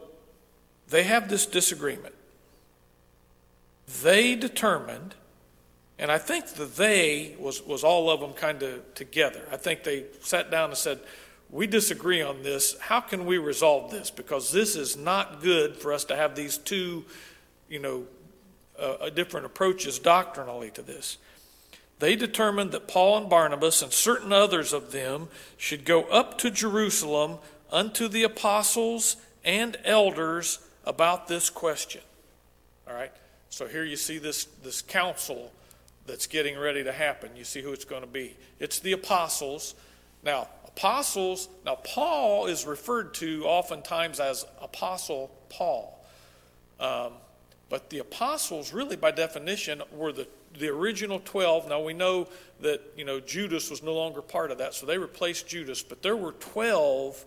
they 0.87 1.03
have 1.03 1.29
this 1.29 1.45
disagreement. 1.45 2.15
They 4.01 4.35
determined, 4.35 5.15
and 5.99 6.09
I 6.09 6.17
think 6.17 6.47
the 6.47 6.63
they 6.63 7.35
was, 7.37 7.61
was 7.61 7.83
all 7.83 8.09
of 8.09 8.21
them 8.21 8.31
kind 8.33 8.63
of 8.63 8.95
together. 8.95 9.41
I 9.51 9.57
think 9.57 9.83
they 9.83 10.05
sat 10.21 10.49
down 10.49 10.69
and 10.69 10.77
said, 10.77 10.99
we 11.49 11.67
disagree 11.67 12.21
on 12.21 12.41
this. 12.41 12.79
How 12.79 13.01
can 13.01 13.25
we 13.25 13.37
resolve 13.37 13.91
this? 13.91 14.09
Because 14.09 14.53
this 14.53 14.77
is 14.77 14.95
not 14.95 15.41
good 15.41 15.75
for 15.75 15.91
us 15.91 16.05
to 16.05 16.15
have 16.15 16.35
these 16.35 16.57
two, 16.57 17.03
you 17.69 17.79
know, 17.79 18.05
uh, 18.79 19.09
different 19.09 19.45
approaches 19.45 19.99
doctrinally 19.99 20.71
to 20.71 20.81
this 20.81 21.17
they 21.99 22.15
determined 22.15 22.71
that 22.71 22.87
Paul 22.87 23.17
and 23.17 23.29
Barnabas 23.29 23.81
and 23.81 23.91
certain 23.91 24.33
others 24.33 24.73
of 24.73 24.91
them 24.91 25.29
should 25.57 25.85
go 25.85 26.03
up 26.03 26.37
to 26.39 26.51
Jerusalem 26.51 27.37
unto 27.71 28.07
the 28.07 28.23
apostles 28.23 29.17
and 29.43 29.77
elders 29.85 30.59
about 30.85 31.27
this 31.27 31.49
question. 31.49 32.01
All 32.87 32.93
right? 32.93 33.11
So 33.49 33.67
here 33.67 33.83
you 33.83 33.95
see 33.95 34.17
this, 34.17 34.45
this 34.63 34.81
council 34.81 35.51
that's 36.05 36.27
getting 36.27 36.57
ready 36.57 36.83
to 36.83 36.91
happen. 36.91 37.31
You 37.35 37.43
see 37.43 37.61
who 37.61 37.71
it's 37.71 37.85
going 37.85 38.01
to 38.01 38.07
be. 38.07 38.35
It's 38.59 38.79
the 38.79 38.91
apostles. 38.91 39.75
Now, 40.23 40.49
apostles, 40.67 41.47
now 41.65 41.75
Paul 41.75 42.47
is 42.47 42.65
referred 42.65 43.13
to 43.15 43.45
oftentimes 43.45 44.19
as 44.19 44.45
Apostle 44.61 45.31
Paul. 45.49 46.05
Um, 46.79 47.13
but 47.69 47.89
the 47.89 47.99
apostles, 47.99 48.73
really 48.73 48.95
by 48.95 49.11
definition, 49.11 49.81
were 49.91 50.11
the 50.11 50.27
the 50.59 50.69
original 50.69 51.21
12. 51.23 51.69
Now 51.69 51.81
we 51.81 51.93
know 51.93 52.27
that, 52.61 52.81
you 52.95 53.05
know, 53.05 53.19
Judas 53.19 53.69
was 53.69 53.83
no 53.83 53.93
longer 53.93 54.21
part 54.21 54.51
of 54.51 54.57
that, 54.59 54.73
so 54.73 54.85
they 54.85 54.97
replaced 54.97 55.47
Judas, 55.47 55.83
but 55.83 56.01
there 56.01 56.15
were 56.15 56.33
12 56.33 57.25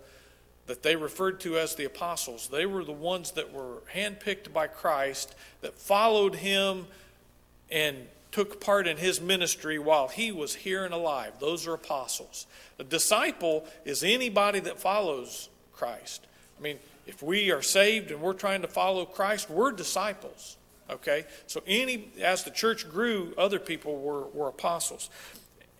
that 0.66 0.82
they 0.82 0.96
referred 0.96 1.40
to 1.40 1.58
as 1.58 1.74
the 1.74 1.84
apostles. 1.84 2.48
They 2.48 2.66
were 2.66 2.84
the 2.84 2.92
ones 2.92 3.32
that 3.32 3.52
were 3.52 3.82
handpicked 3.94 4.52
by 4.52 4.66
Christ, 4.66 5.34
that 5.62 5.78
followed 5.78 6.36
him 6.36 6.86
and 7.70 8.06
took 8.30 8.60
part 8.60 8.86
in 8.86 8.98
his 8.98 9.20
ministry 9.20 9.78
while 9.78 10.08
he 10.08 10.30
was 10.30 10.54
here 10.54 10.84
and 10.84 10.92
alive. 10.92 11.32
Those 11.40 11.66
are 11.66 11.72
apostles. 11.72 12.46
A 12.78 12.84
disciple 12.84 13.64
is 13.86 14.04
anybody 14.04 14.60
that 14.60 14.78
follows 14.78 15.48
Christ. 15.72 16.26
I 16.58 16.62
mean, 16.62 16.78
if 17.06 17.22
we 17.22 17.50
are 17.50 17.62
saved 17.62 18.10
and 18.10 18.20
we're 18.20 18.34
trying 18.34 18.60
to 18.62 18.68
follow 18.68 19.06
Christ, 19.06 19.48
we're 19.48 19.72
disciples. 19.72 20.57
Okay? 20.90 21.24
So 21.46 21.62
any 21.66 22.10
as 22.22 22.44
the 22.44 22.50
church 22.50 22.88
grew, 22.88 23.34
other 23.36 23.58
people 23.58 23.98
were, 23.98 24.26
were 24.28 24.48
apostles. 24.48 25.10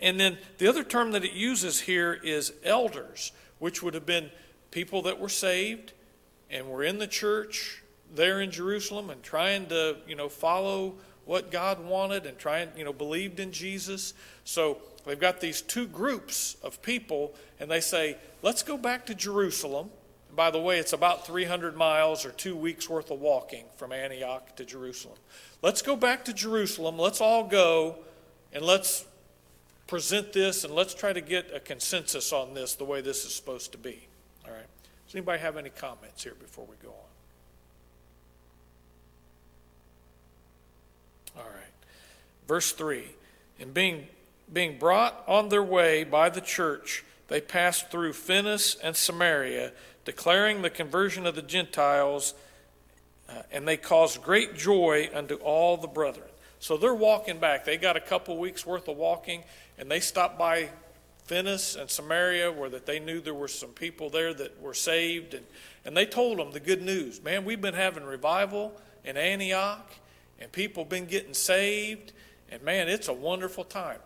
And 0.00 0.18
then 0.18 0.38
the 0.58 0.68
other 0.68 0.84
term 0.84 1.12
that 1.12 1.24
it 1.24 1.32
uses 1.32 1.80
here 1.80 2.14
is 2.14 2.52
elders, 2.64 3.32
which 3.58 3.82
would 3.82 3.94
have 3.94 4.06
been 4.06 4.30
people 4.70 5.02
that 5.02 5.18
were 5.18 5.28
saved 5.28 5.92
and 6.50 6.68
were 6.68 6.84
in 6.84 6.98
the 6.98 7.06
church 7.06 7.82
there 8.14 8.40
in 8.40 8.50
Jerusalem 8.50 9.10
and 9.10 9.22
trying 9.22 9.66
to, 9.66 9.96
you 10.06 10.14
know, 10.14 10.28
follow 10.28 10.94
what 11.24 11.50
God 11.50 11.84
wanted 11.84 12.24
and 12.24 12.38
trying, 12.38 12.70
you 12.76 12.84
know, 12.84 12.92
believed 12.92 13.38
in 13.38 13.52
Jesus. 13.52 14.14
So 14.44 14.78
they've 15.04 15.20
got 15.20 15.40
these 15.40 15.60
two 15.60 15.86
groups 15.86 16.56
of 16.62 16.80
people 16.80 17.34
and 17.60 17.70
they 17.70 17.80
say, 17.80 18.16
let's 18.40 18.62
go 18.62 18.78
back 18.78 19.04
to 19.06 19.14
Jerusalem 19.14 19.90
by 20.38 20.50
the 20.52 20.60
way, 20.60 20.78
it's 20.78 20.92
about 20.92 21.26
300 21.26 21.76
miles 21.76 22.24
or 22.24 22.30
two 22.30 22.54
weeks 22.54 22.88
worth 22.88 23.10
of 23.10 23.18
walking 23.18 23.64
from 23.74 23.90
Antioch 23.90 24.54
to 24.54 24.64
Jerusalem. 24.64 25.18
Let's 25.62 25.82
go 25.82 25.96
back 25.96 26.24
to 26.26 26.32
Jerusalem. 26.32 26.96
Let's 26.96 27.20
all 27.20 27.48
go 27.48 27.96
and 28.52 28.64
let's 28.64 29.04
present 29.88 30.32
this 30.32 30.62
and 30.62 30.72
let's 30.72 30.94
try 30.94 31.12
to 31.12 31.20
get 31.20 31.52
a 31.52 31.58
consensus 31.58 32.32
on 32.32 32.54
this 32.54 32.76
the 32.76 32.84
way 32.84 33.00
this 33.00 33.24
is 33.24 33.34
supposed 33.34 33.72
to 33.72 33.78
be. 33.78 34.06
All 34.46 34.52
right. 34.52 34.66
Does 35.06 35.16
anybody 35.16 35.40
have 35.40 35.56
any 35.56 35.70
comments 35.70 36.22
here 36.22 36.36
before 36.38 36.66
we 36.66 36.76
go 36.80 36.94
on? 41.34 41.42
All 41.42 41.50
right. 41.50 41.74
Verse 42.46 42.70
3 42.70 43.06
And 43.58 43.74
being, 43.74 44.06
being 44.52 44.78
brought 44.78 45.20
on 45.26 45.48
their 45.48 45.64
way 45.64 46.04
by 46.04 46.28
the 46.28 46.40
church, 46.40 47.02
they 47.28 47.40
passed 47.40 47.90
through 47.90 48.14
Phoenicia 48.14 48.78
and 48.82 48.96
Samaria 48.96 49.72
declaring 50.08 50.62
the 50.62 50.70
conversion 50.70 51.26
of 51.26 51.34
the 51.34 51.42
Gentiles, 51.42 52.32
uh, 53.28 53.42
and 53.52 53.68
they 53.68 53.76
caused 53.76 54.22
great 54.22 54.56
joy 54.56 55.10
unto 55.12 55.34
all 55.34 55.76
the 55.76 55.86
brethren. 55.86 56.30
So 56.60 56.78
they're 56.78 56.94
walking 56.94 57.38
back. 57.38 57.66
They 57.66 57.76
got 57.76 57.98
a 57.98 58.00
couple 58.00 58.38
weeks 58.38 58.64
worth 58.64 58.88
of 58.88 58.96
walking, 58.96 59.44
and 59.76 59.90
they 59.90 60.00
stopped 60.00 60.38
by 60.38 60.70
Phoenicia 61.24 61.82
and 61.82 61.90
Samaria, 61.90 62.50
where 62.50 62.70
that 62.70 62.86
they 62.86 62.98
knew 62.98 63.20
there 63.20 63.34
were 63.34 63.48
some 63.48 63.68
people 63.68 64.08
there 64.08 64.32
that 64.32 64.62
were 64.62 64.72
saved, 64.72 65.34
and, 65.34 65.44
and 65.84 65.94
they 65.94 66.06
told 66.06 66.38
them 66.38 66.52
the 66.52 66.60
good 66.60 66.80
news. 66.80 67.22
Man, 67.22 67.44
we've 67.44 67.60
been 67.60 67.74
having 67.74 68.04
revival 68.04 68.80
in 69.04 69.18
Antioch, 69.18 69.92
and 70.40 70.50
people 70.50 70.86
been 70.86 71.04
getting 71.04 71.34
saved, 71.34 72.14
and 72.50 72.62
man, 72.62 72.88
it's 72.88 73.08
a 73.08 73.12
wonderful 73.12 73.64
time 73.64 73.98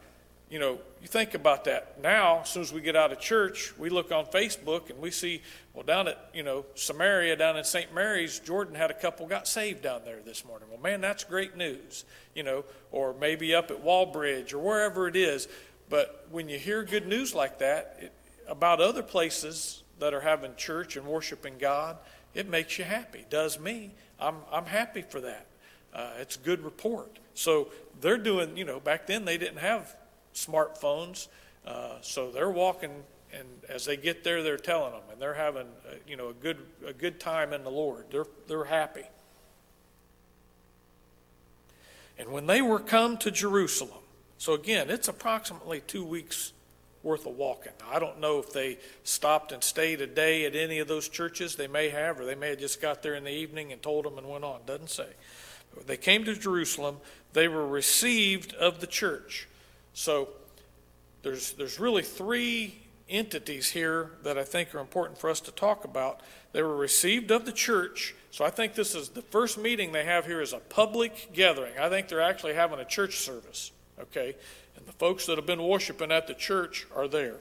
you 0.52 0.58
know, 0.58 0.78
you 1.00 1.08
think 1.08 1.32
about 1.32 1.64
that. 1.64 1.98
Now, 2.02 2.40
as 2.40 2.50
soon 2.50 2.60
as 2.60 2.74
we 2.74 2.82
get 2.82 2.94
out 2.94 3.10
of 3.10 3.18
church, 3.18 3.72
we 3.78 3.88
look 3.88 4.12
on 4.12 4.26
Facebook 4.26 4.90
and 4.90 4.98
we 4.98 5.10
see, 5.10 5.40
well, 5.72 5.82
down 5.82 6.08
at, 6.08 6.28
you 6.34 6.42
know, 6.42 6.66
Samaria, 6.74 7.36
down 7.36 7.56
in 7.56 7.64
St. 7.64 7.94
Mary's, 7.94 8.38
Jordan 8.38 8.74
had 8.74 8.90
a 8.90 8.94
couple 8.94 9.26
got 9.26 9.48
saved 9.48 9.82
down 9.82 10.02
there 10.04 10.20
this 10.22 10.44
morning. 10.44 10.68
Well, 10.70 10.78
man, 10.78 11.00
that's 11.00 11.24
great 11.24 11.56
news, 11.56 12.04
you 12.34 12.42
know, 12.42 12.66
or 12.90 13.14
maybe 13.18 13.54
up 13.54 13.70
at 13.70 13.82
Wallbridge 13.82 14.52
or 14.52 14.58
wherever 14.58 15.08
it 15.08 15.16
is. 15.16 15.48
But 15.88 16.26
when 16.30 16.50
you 16.50 16.58
hear 16.58 16.82
good 16.82 17.06
news 17.06 17.34
like 17.34 17.60
that 17.60 17.96
it, 17.98 18.12
about 18.46 18.78
other 18.78 19.02
places 19.02 19.82
that 20.00 20.12
are 20.12 20.20
having 20.20 20.54
church 20.56 20.96
and 20.96 21.06
worshiping 21.06 21.54
God, 21.58 21.96
it 22.34 22.46
makes 22.46 22.78
you 22.78 22.84
happy. 22.84 23.24
Does 23.30 23.58
me. 23.58 23.92
I'm, 24.20 24.36
I'm 24.52 24.66
happy 24.66 25.00
for 25.00 25.22
that. 25.22 25.46
Uh, 25.94 26.10
it's 26.20 26.36
a 26.36 26.40
good 26.40 26.62
report. 26.62 27.18
So 27.32 27.68
they're 28.02 28.18
doing, 28.18 28.58
you 28.58 28.66
know, 28.66 28.80
back 28.80 29.06
then 29.06 29.24
they 29.24 29.38
didn't 29.38 29.56
have 29.56 29.96
smartphones. 30.34 31.28
Uh, 31.66 31.96
so 32.00 32.30
they're 32.30 32.50
walking 32.50 33.04
and 33.32 33.48
as 33.68 33.84
they 33.86 33.96
get 33.96 34.24
there, 34.24 34.42
they're 34.42 34.58
telling 34.58 34.92
them, 34.92 35.02
and 35.10 35.20
they're 35.20 35.34
having, 35.34 35.66
uh, 35.88 35.94
you 36.06 36.16
know, 36.16 36.28
a 36.28 36.34
good 36.34 36.58
a 36.86 36.92
good 36.92 37.18
time 37.18 37.52
in 37.52 37.64
the 37.64 37.70
Lord. 37.70 38.06
They're 38.10 38.26
they're 38.46 38.64
happy. 38.64 39.04
And 42.18 42.30
when 42.30 42.46
they 42.46 42.60
were 42.60 42.78
come 42.78 43.16
to 43.18 43.30
Jerusalem, 43.30 44.02
so 44.36 44.52
again, 44.52 44.90
it's 44.90 45.08
approximately 45.08 45.80
two 45.80 46.04
weeks 46.04 46.52
worth 47.02 47.26
of 47.26 47.36
walking. 47.36 47.72
I 47.90 47.98
don't 47.98 48.20
know 48.20 48.38
if 48.38 48.52
they 48.52 48.78
stopped 49.02 49.50
and 49.50 49.64
stayed 49.64 50.00
a 50.00 50.06
day 50.06 50.44
at 50.44 50.54
any 50.54 50.78
of 50.78 50.86
those 50.86 51.08
churches. 51.08 51.56
They 51.56 51.66
may 51.66 51.88
have, 51.88 52.20
or 52.20 52.26
they 52.26 52.34
may 52.34 52.50
have 52.50 52.60
just 52.60 52.80
got 52.80 53.02
there 53.02 53.14
in 53.14 53.24
the 53.24 53.32
evening 53.32 53.72
and 53.72 53.82
told 53.82 54.04
them 54.04 54.18
and 54.18 54.28
went 54.28 54.44
on. 54.44 54.60
Doesn't 54.66 54.90
say. 54.90 55.08
They 55.86 55.96
came 55.96 56.24
to 56.24 56.34
Jerusalem. 56.34 56.98
They 57.32 57.48
were 57.48 57.66
received 57.66 58.52
of 58.54 58.80
the 58.80 58.86
church. 58.86 59.48
So 59.94 60.28
there's 61.22 61.52
there's 61.52 61.78
really 61.78 62.02
three 62.02 62.82
entities 63.08 63.70
here 63.70 64.10
that 64.22 64.38
I 64.38 64.44
think 64.44 64.74
are 64.74 64.80
important 64.80 65.18
for 65.18 65.28
us 65.28 65.40
to 65.40 65.52
talk 65.52 65.84
about. 65.84 66.20
They 66.52 66.62
were 66.62 66.76
received 66.76 67.30
of 67.30 67.44
the 67.44 67.52
church. 67.52 68.14
So 68.30 68.44
I 68.44 68.50
think 68.50 68.74
this 68.74 68.94
is 68.94 69.10
the 69.10 69.22
first 69.22 69.58
meeting 69.58 69.92
they 69.92 70.04
have 70.04 70.26
here 70.26 70.40
is 70.40 70.52
a 70.52 70.58
public 70.58 71.30
gathering. 71.32 71.78
I 71.78 71.88
think 71.88 72.08
they're 72.08 72.22
actually 72.22 72.54
having 72.54 72.78
a 72.78 72.84
church 72.84 73.18
service. 73.18 73.70
Okay? 74.00 74.34
And 74.76 74.86
the 74.86 74.92
folks 74.92 75.26
that 75.26 75.36
have 75.36 75.46
been 75.46 75.62
worshiping 75.62 76.10
at 76.10 76.26
the 76.26 76.34
church 76.34 76.86
are 76.96 77.06
there. 77.06 77.36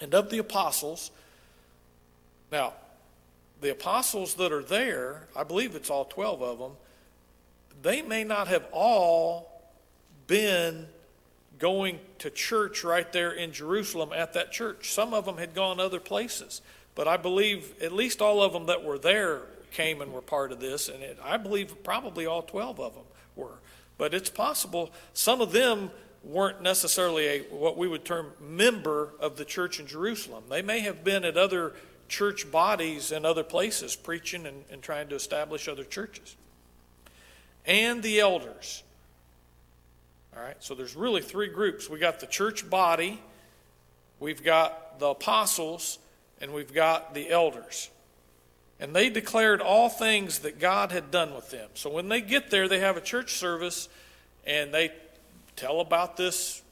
And 0.00 0.14
of 0.14 0.30
the 0.30 0.38
apostles, 0.38 1.10
now, 2.50 2.72
the 3.60 3.70
apostles 3.70 4.34
that 4.34 4.52
are 4.52 4.62
there, 4.62 5.28
I 5.36 5.44
believe 5.44 5.74
it's 5.74 5.90
all 5.90 6.06
12 6.06 6.42
of 6.42 6.58
them, 6.58 6.72
they 7.82 8.00
may 8.00 8.24
not 8.24 8.48
have 8.48 8.66
all 8.72 9.62
been 10.26 10.86
going 11.60 12.00
to 12.18 12.30
church 12.30 12.82
right 12.82 13.12
there 13.12 13.30
in 13.30 13.52
Jerusalem 13.52 14.10
at 14.12 14.32
that 14.32 14.50
church. 14.50 14.92
Some 14.92 15.14
of 15.14 15.26
them 15.26 15.36
had 15.36 15.54
gone 15.54 15.78
other 15.78 16.00
places, 16.00 16.62
but 16.96 17.06
I 17.06 17.16
believe 17.16 17.74
at 17.80 17.92
least 17.92 18.20
all 18.20 18.42
of 18.42 18.52
them 18.52 18.66
that 18.66 18.82
were 18.82 18.98
there 18.98 19.42
came 19.70 20.00
and 20.00 20.12
were 20.12 20.22
part 20.22 20.50
of 20.50 20.58
this, 20.58 20.88
and 20.88 21.02
it, 21.02 21.18
I 21.22 21.36
believe 21.36 21.84
probably 21.84 22.26
all 22.26 22.42
12 22.42 22.80
of 22.80 22.94
them 22.94 23.04
were. 23.36 23.58
But 23.98 24.14
it's 24.14 24.30
possible 24.30 24.90
some 25.12 25.40
of 25.40 25.52
them 25.52 25.90
weren't 26.24 26.60
necessarily 26.60 27.26
a 27.26 27.38
what 27.44 27.76
we 27.76 27.86
would 27.86 28.04
term 28.04 28.32
member 28.40 29.10
of 29.20 29.36
the 29.36 29.44
church 29.44 29.78
in 29.78 29.86
Jerusalem. 29.86 30.44
They 30.48 30.62
may 30.62 30.80
have 30.80 31.04
been 31.04 31.24
at 31.24 31.36
other 31.36 31.74
church 32.08 32.50
bodies 32.50 33.12
in 33.12 33.24
other 33.24 33.44
places 33.44 33.94
preaching 33.96 34.46
and, 34.46 34.64
and 34.70 34.82
trying 34.82 35.08
to 35.08 35.14
establish 35.14 35.68
other 35.68 35.84
churches. 35.84 36.36
And 37.64 38.02
the 38.02 38.20
elders. 38.20 38.82
All 40.36 40.42
right, 40.42 40.56
so 40.60 40.74
there's 40.74 40.94
really 40.94 41.22
three 41.22 41.48
groups. 41.48 41.90
We 41.90 41.98
got 41.98 42.20
the 42.20 42.26
church 42.26 42.68
body, 42.68 43.20
we've 44.20 44.44
got 44.44 44.98
the 45.00 45.08
apostles, 45.08 45.98
and 46.40 46.52
we've 46.52 46.72
got 46.72 47.14
the 47.14 47.30
elders. 47.30 47.90
And 48.78 48.96
they 48.96 49.10
declared 49.10 49.60
all 49.60 49.88
things 49.88 50.38
that 50.40 50.58
God 50.58 50.90
had 50.90 51.10
done 51.10 51.34
with 51.34 51.50
them. 51.50 51.68
So 51.74 51.90
when 51.90 52.08
they 52.08 52.22
get 52.22 52.50
there, 52.50 52.66
they 52.66 52.78
have 52.78 52.96
a 52.96 53.00
church 53.02 53.34
service 53.34 53.88
and 54.46 54.72
they 54.72 54.90
tell 55.54 55.80
about 55.80 56.16
this 56.16 56.62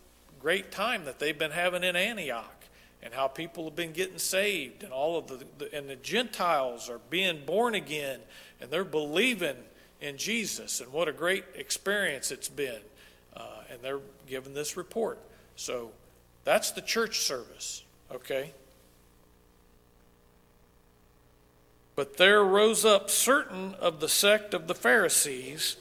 great 0.40 0.70
time 0.72 1.04
that 1.04 1.18
they've 1.18 1.38
been 1.38 1.50
having 1.50 1.84
in 1.84 1.96
Antioch 1.96 2.64
and 3.02 3.12
how 3.12 3.28
people 3.28 3.64
have 3.64 3.76
been 3.76 3.92
getting 3.92 4.18
saved 4.18 4.82
and 4.82 4.92
all 4.92 5.18
of 5.18 5.26
the, 5.26 5.44
the 5.58 5.74
and 5.76 5.88
the 5.88 5.96
Gentiles 5.96 6.88
are 6.88 7.00
being 7.10 7.44
born 7.44 7.74
again 7.74 8.20
and 8.60 8.70
they're 8.70 8.84
believing 8.84 9.56
in 10.00 10.16
Jesus 10.16 10.80
and 10.80 10.90
what 10.92 11.08
a 11.08 11.12
great 11.12 11.44
experience 11.54 12.30
it's 12.30 12.48
been. 12.48 12.80
Uh, 13.38 13.42
and 13.71 13.80
they're 13.83 14.00
giving 14.26 14.54
this 14.54 14.76
report. 14.76 15.18
So 15.57 15.92
that's 16.45 16.73
the 16.73 16.83
church 16.83 17.21
service, 17.21 17.85
okay? 18.12 18.52
But 21.95 22.16
there 22.16 22.45
rose 22.45 22.85
up 22.85 23.11
certain 23.11 23.75
of 23.75 24.00
the 24.00 24.09
sect 24.09 24.54
of 24.54 24.66
the 24.66 24.75
Pharisees 24.75 25.76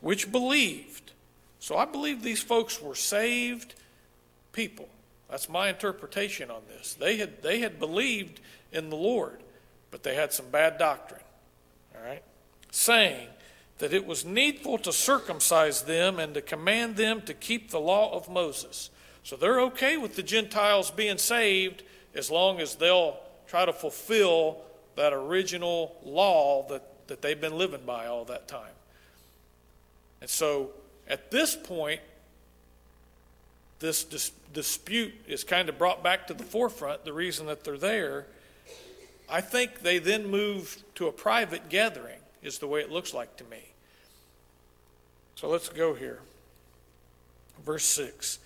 which 0.00 0.30
believed. 0.30 1.12
So 1.58 1.76
I 1.76 1.84
believe 1.84 2.22
these 2.22 2.42
folks 2.42 2.80
were 2.80 2.94
saved 2.94 3.74
people. 4.52 4.88
That's 5.28 5.48
my 5.48 5.68
interpretation 5.68 6.50
on 6.50 6.62
this. 6.68 6.94
They 6.94 7.16
had, 7.16 7.42
they 7.42 7.60
had 7.60 7.78
believed 7.78 8.40
in 8.72 8.90
the 8.90 8.96
Lord, 8.96 9.42
but 9.90 10.02
they 10.02 10.14
had 10.14 10.32
some 10.32 10.48
bad 10.50 10.78
doctrine. 10.78 11.20
All 11.94 12.02
right? 12.02 12.22
Saying 12.70 13.28
that 13.78 13.92
it 13.92 14.06
was 14.06 14.24
needful 14.24 14.78
to 14.78 14.92
circumcise 14.92 15.82
them 15.82 16.18
and 16.18 16.34
to 16.34 16.40
command 16.40 16.96
them 16.96 17.22
to 17.22 17.34
keep 17.34 17.70
the 17.70 17.80
law 17.80 18.12
of 18.14 18.28
Moses. 18.28 18.90
So 19.22 19.36
they're 19.36 19.60
okay 19.60 19.96
with 19.96 20.16
the 20.16 20.22
Gentiles 20.22 20.90
being 20.90 21.18
saved 21.18 21.82
as 22.14 22.30
long 22.30 22.60
as 22.60 22.74
they'll 22.74 23.18
try 23.46 23.64
to 23.64 23.72
fulfill 23.72 24.58
that 24.96 25.12
original 25.12 25.96
law 26.04 26.66
that, 26.68 26.82
that 27.06 27.22
they've 27.22 27.40
been 27.40 27.56
living 27.56 27.82
by 27.86 28.06
all 28.06 28.24
that 28.24 28.48
time. 28.48 28.72
And 30.20 30.28
so 30.28 30.70
at 31.06 31.30
this 31.30 31.54
point, 31.54 32.00
this 33.78 34.04
dis- 34.04 34.32
dispute 34.52 35.14
is 35.26 35.44
kind 35.44 35.68
of 35.68 35.78
brought 35.78 36.02
back 36.02 36.26
to 36.26 36.34
the 36.34 36.44
forefront, 36.44 37.04
the 37.04 37.12
reason 37.12 37.46
that 37.46 37.64
they're 37.64 37.78
there. 37.78 38.26
I 39.28 39.40
think 39.40 39.80
they 39.80 39.98
then 39.98 40.26
move 40.26 40.82
to 40.96 41.06
a 41.06 41.12
private 41.12 41.68
gathering, 41.68 42.18
is 42.42 42.58
the 42.58 42.66
way 42.66 42.80
it 42.80 42.90
looks 42.90 43.12
like 43.14 43.36
to 43.36 43.44
me. 43.44 43.72
So 45.34 45.48
let's 45.48 45.68
go 45.68 45.94
here. 45.94 46.20
Verse 47.64 47.84
6 47.84 48.38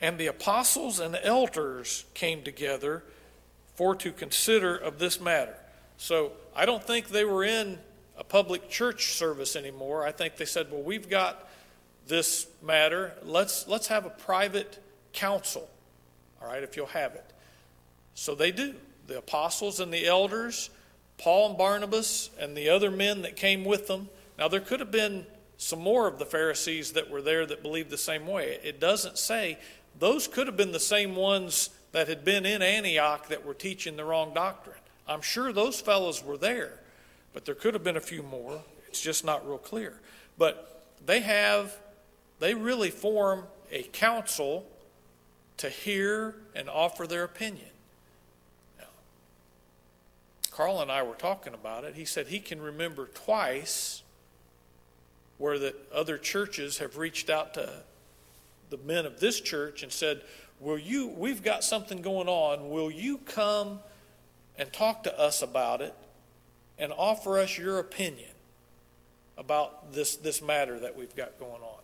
And 0.00 0.18
the 0.18 0.26
apostles 0.26 1.00
and 1.00 1.14
the 1.14 1.24
elders 1.24 2.04
came 2.14 2.42
together 2.42 3.02
for 3.74 3.94
to 3.96 4.12
consider 4.12 4.76
of 4.76 4.98
this 4.98 5.20
matter. 5.20 5.56
So 5.96 6.32
I 6.54 6.66
don't 6.66 6.82
think 6.82 7.08
they 7.08 7.24
were 7.24 7.44
in 7.44 7.78
a 8.16 8.24
public 8.24 8.68
church 8.68 9.14
service 9.14 9.56
anymore. 9.56 10.06
I 10.06 10.12
think 10.12 10.36
they 10.36 10.44
said, 10.44 10.70
well, 10.70 10.82
we've 10.82 11.08
got 11.08 11.48
this 12.06 12.46
matter. 12.62 13.14
Let's, 13.24 13.66
let's 13.66 13.88
have 13.88 14.04
a 14.04 14.10
private 14.10 14.78
council, 15.12 15.68
all 16.40 16.48
right, 16.48 16.62
if 16.62 16.76
you'll 16.76 16.86
have 16.86 17.14
it. 17.14 17.24
So 18.14 18.34
they 18.34 18.52
do. 18.52 18.74
The 19.06 19.18
apostles 19.18 19.80
and 19.80 19.92
the 19.92 20.06
elders, 20.06 20.70
Paul 21.20 21.50
and 21.50 21.58
Barnabas, 21.58 22.30
and 22.38 22.56
the 22.56 22.70
other 22.70 22.90
men 22.90 23.22
that 23.22 23.36
came 23.36 23.64
with 23.64 23.86
them. 23.88 24.08
Now, 24.38 24.48
there 24.48 24.60
could 24.60 24.80
have 24.80 24.90
been 24.90 25.26
some 25.58 25.78
more 25.78 26.06
of 26.06 26.18
the 26.18 26.24
Pharisees 26.24 26.92
that 26.92 27.10
were 27.10 27.20
there 27.20 27.44
that 27.44 27.62
believed 27.62 27.90
the 27.90 27.98
same 27.98 28.26
way. 28.26 28.58
It 28.64 28.80
doesn't 28.80 29.18
say. 29.18 29.58
Those 29.98 30.26
could 30.26 30.46
have 30.46 30.56
been 30.56 30.72
the 30.72 30.80
same 30.80 31.14
ones 31.14 31.68
that 31.92 32.08
had 32.08 32.24
been 32.24 32.46
in 32.46 32.62
Antioch 32.62 33.28
that 33.28 33.44
were 33.44 33.52
teaching 33.52 33.96
the 33.96 34.04
wrong 34.04 34.32
doctrine. 34.32 34.78
I'm 35.06 35.20
sure 35.20 35.52
those 35.52 35.78
fellows 35.78 36.24
were 36.24 36.38
there, 36.38 36.80
but 37.34 37.44
there 37.44 37.54
could 37.54 37.74
have 37.74 37.84
been 37.84 37.98
a 37.98 38.00
few 38.00 38.22
more. 38.22 38.62
It's 38.88 39.02
just 39.02 39.22
not 39.22 39.46
real 39.46 39.58
clear. 39.58 40.00
But 40.38 40.86
they 41.04 41.20
have, 41.20 41.76
they 42.38 42.54
really 42.54 42.90
form 42.90 43.44
a 43.70 43.82
council 43.82 44.66
to 45.58 45.68
hear 45.68 46.36
and 46.54 46.70
offer 46.70 47.06
their 47.06 47.24
opinion. 47.24 47.66
Carl 50.60 50.82
and 50.82 50.92
I 50.92 51.02
were 51.02 51.14
talking 51.14 51.54
about 51.54 51.84
it. 51.84 51.94
He 51.94 52.04
said 52.04 52.26
he 52.26 52.38
can 52.38 52.60
remember 52.60 53.06
twice 53.06 54.02
where 55.38 55.58
that 55.58 55.74
other 55.90 56.18
churches 56.18 56.76
have 56.76 56.98
reached 56.98 57.30
out 57.30 57.54
to 57.54 57.66
the 58.68 58.76
men 58.76 59.06
of 59.06 59.20
this 59.20 59.40
church 59.40 59.82
and 59.82 59.90
said, 59.90 60.20
"Will 60.60 60.76
you? 60.76 61.06
We've 61.06 61.42
got 61.42 61.64
something 61.64 62.02
going 62.02 62.28
on. 62.28 62.68
Will 62.68 62.90
you 62.90 63.16
come 63.16 63.80
and 64.58 64.70
talk 64.70 65.02
to 65.04 65.18
us 65.18 65.40
about 65.40 65.80
it 65.80 65.94
and 66.78 66.92
offer 66.92 67.38
us 67.38 67.56
your 67.56 67.78
opinion 67.78 68.32
about 69.38 69.94
this, 69.94 70.16
this 70.16 70.42
matter 70.42 70.78
that 70.78 70.94
we've 70.94 71.16
got 71.16 71.38
going 71.38 71.62
on. 71.62 71.80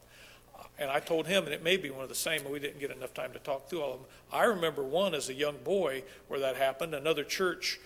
And 0.79 0.91
I 0.91 1.01
told 1.01 1.27
him, 1.27 1.45
and 1.45 1.55
it 1.55 1.63
may 1.63 1.79
be 1.79 1.89
one 1.89 2.03
of 2.03 2.11
the 2.11 2.15
same, 2.15 2.43
but 2.43 2.53
we 2.53 2.59
didn't 2.59 2.81
get 2.81 2.91
enough 2.91 3.15
time 3.15 3.33
to 3.33 3.39
talk 3.39 3.71
through 3.71 3.81
all 3.81 3.95
of 3.95 4.01
them. 4.01 4.09
I 4.31 4.45
remember 4.45 4.83
one 4.83 5.15
as 5.15 5.31
a 5.31 5.35
young 5.35 5.57
boy 5.65 6.03
where 6.29 6.41
that 6.41 6.57
happened. 6.57 6.95
Another 6.95 7.25
church 7.25 7.81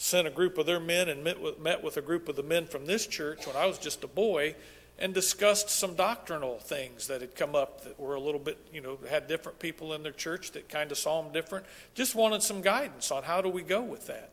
sent 0.00 0.26
a 0.26 0.30
group 0.30 0.56
of 0.56 0.64
their 0.64 0.80
men 0.80 1.10
and 1.10 1.22
met 1.22 1.38
with, 1.38 1.60
met 1.60 1.84
with 1.84 1.98
a 1.98 2.00
group 2.00 2.26
of 2.30 2.34
the 2.34 2.42
men 2.42 2.66
from 2.66 2.86
this 2.86 3.06
church 3.06 3.46
when 3.46 3.54
I 3.54 3.66
was 3.66 3.78
just 3.78 4.02
a 4.02 4.06
boy 4.06 4.54
and 4.98 5.12
discussed 5.12 5.68
some 5.68 5.94
doctrinal 5.94 6.58
things 6.58 7.06
that 7.08 7.20
had 7.20 7.34
come 7.34 7.54
up 7.54 7.84
that 7.84 8.00
were 8.00 8.14
a 8.14 8.20
little 8.20 8.40
bit, 8.40 8.56
you 8.72 8.80
know, 8.80 8.98
had 9.10 9.28
different 9.28 9.58
people 9.58 9.92
in 9.92 10.02
their 10.02 10.12
church 10.12 10.52
that 10.52 10.70
kind 10.70 10.90
of 10.90 10.96
saw 10.96 11.20
them 11.20 11.34
different. 11.34 11.66
Just 11.94 12.14
wanted 12.14 12.42
some 12.42 12.62
guidance 12.62 13.10
on 13.10 13.24
how 13.24 13.42
do 13.42 13.50
we 13.50 13.60
go 13.60 13.82
with 13.82 14.06
that. 14.06 14.30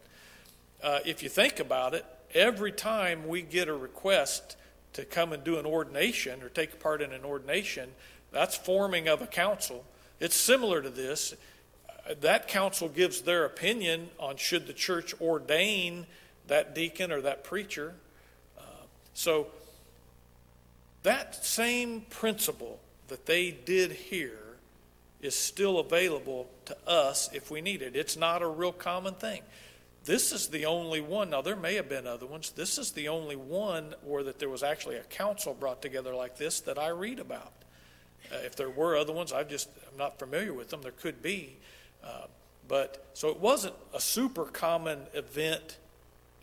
Uh, 0.82 1.00
if 1.06 1.22
you 1.22 1.28
think 1.28 1.60
about 1.60 1.94
it, 1.94 2.06
every 2.34 2.72
time 2.72 3.28
we 3.28 3.42
get 3.42 3.68
a 3.68 3.74
request 3.74 4.56
to 4.94 5.04
come 5.04 5.34
and 5.34 5.44
do 5.44 5.60
an 5.60 5.66
ordination 5.66 6.42
or 6.44 6.48
take 6.48 6.80
part 6.80 7.02
in 7.02 7.12
an 7.12 7.26
ordination, 7.26 7.90
that's 8.32 8.56
forming 8.56 9.10
of 9.10 9.22
a 9.22 9.28
council. 9.28 9.84
It's 10.22 10.36
similar 10.36 10.82
to 10.82 10.90
this. 10.90 11.34
That 12.22 12.48
council 12.48 12.90
gives 12.90 13.22
their 13.22 13.46
opinion 13.46 14.10
on 14.20 14.38
should 14.38 14.68
the 14.68 14.74
church 14.74 15.14
ordain 15.20 16.06
that 16.48 16.74
deacon 16.74 17.12
or 17.12 17.22
that 17.22 17.44
preacher. 17.44 17.94
Uh, 18.58 18.62
so 19.14 19.48
that 21.04 21.44
same 21.44 22.02
principle 22.10 22.80
that 23.08 23.26
they 23.26 23.52
did 23.52 23.92
here 23.92 24.40
is 25.22 25.36
still 25.36 25.80
available 25.80 26.48
to 26.66 26.78
us 26.88 27.30
if 27.34 27.50
we 27.50 27.62
need 27.62 27.82
it. 27.82 27.96
It's 27.96 28.16
not 28.16 28.42
a 28.42 28.48
real 28.48 28.72
common 28.72 29.16
thing. 29.16 29.42
This 30.06 30.32
is 30.32 30.48
the 30.48 30.66
only 30.66 31.02
one. 31.02 31.32
Now, 31.32 31.42
there 31.42 31.56
may 31.56 31.76
have 31.76 31.90
been 31.90 32.08
other 32.08 32.26
ones. 32.26 32.52
This 32.52 32.78
is 32.78 32.92
the 32.92 33.10
only 33.10 33.36
one 33.36 33.94
where 34.04 34.24
that 34.24 34.40
there 34.40 34.48
was 34.48 34.64
actually 34.64 34.96
a 34.96 35.04
council 35.04 35.54
brought 35.54 35.82
together 35.82 36.16
like 36.16 36.38
this 36.38 36.62
that 36.62 36.78
I 36.78 36.90
read 36.90 37.20
about. 37.20 37.52
Uh, 38.32 38.38
if 38.46 38.56
there 38.56 38.70
were 38.70 38.96
other 38.96 39.12
ones, 39.12 39.34
I 39.34 39.44
just 39.44 39.70
I'm 39.92 39.98
not 39.98 40.18
familiar 40.18 40.54
with 40.54 40.70
them. 40.70 40.82
There 40.82 40.92
could 40.92 41.22
be, 41.22 41.58
uh, 42.04 42.28
but 42.68 43.06
so 43.14 43.30
it 43.30 43.40
wasn't 43.40 43.76
a 43.94 44.00
super 44.00 44.46
common 44.46 45.00
event 45.14 45.78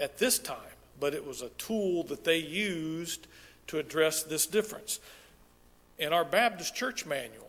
at 0.00 0.18
this 0.18 0.38
time, 0.38 0.58
but 0.98 1.14
it 1.14 1.26
was 1.26 1.42
a 1.42 1.48
tool 1.50 2.02
that 2.04 2.24
they 2.24 2.38
used 2.38 3.26
to 3.68 3.78
address 3.78 4.22
this 4.22 4.46
difference. 4.46 5.00
In 5.98 6.12
our 6.12 6.24
Baptist 6.24 6.74
church 6.74 7.06
manual, 7.06 7.44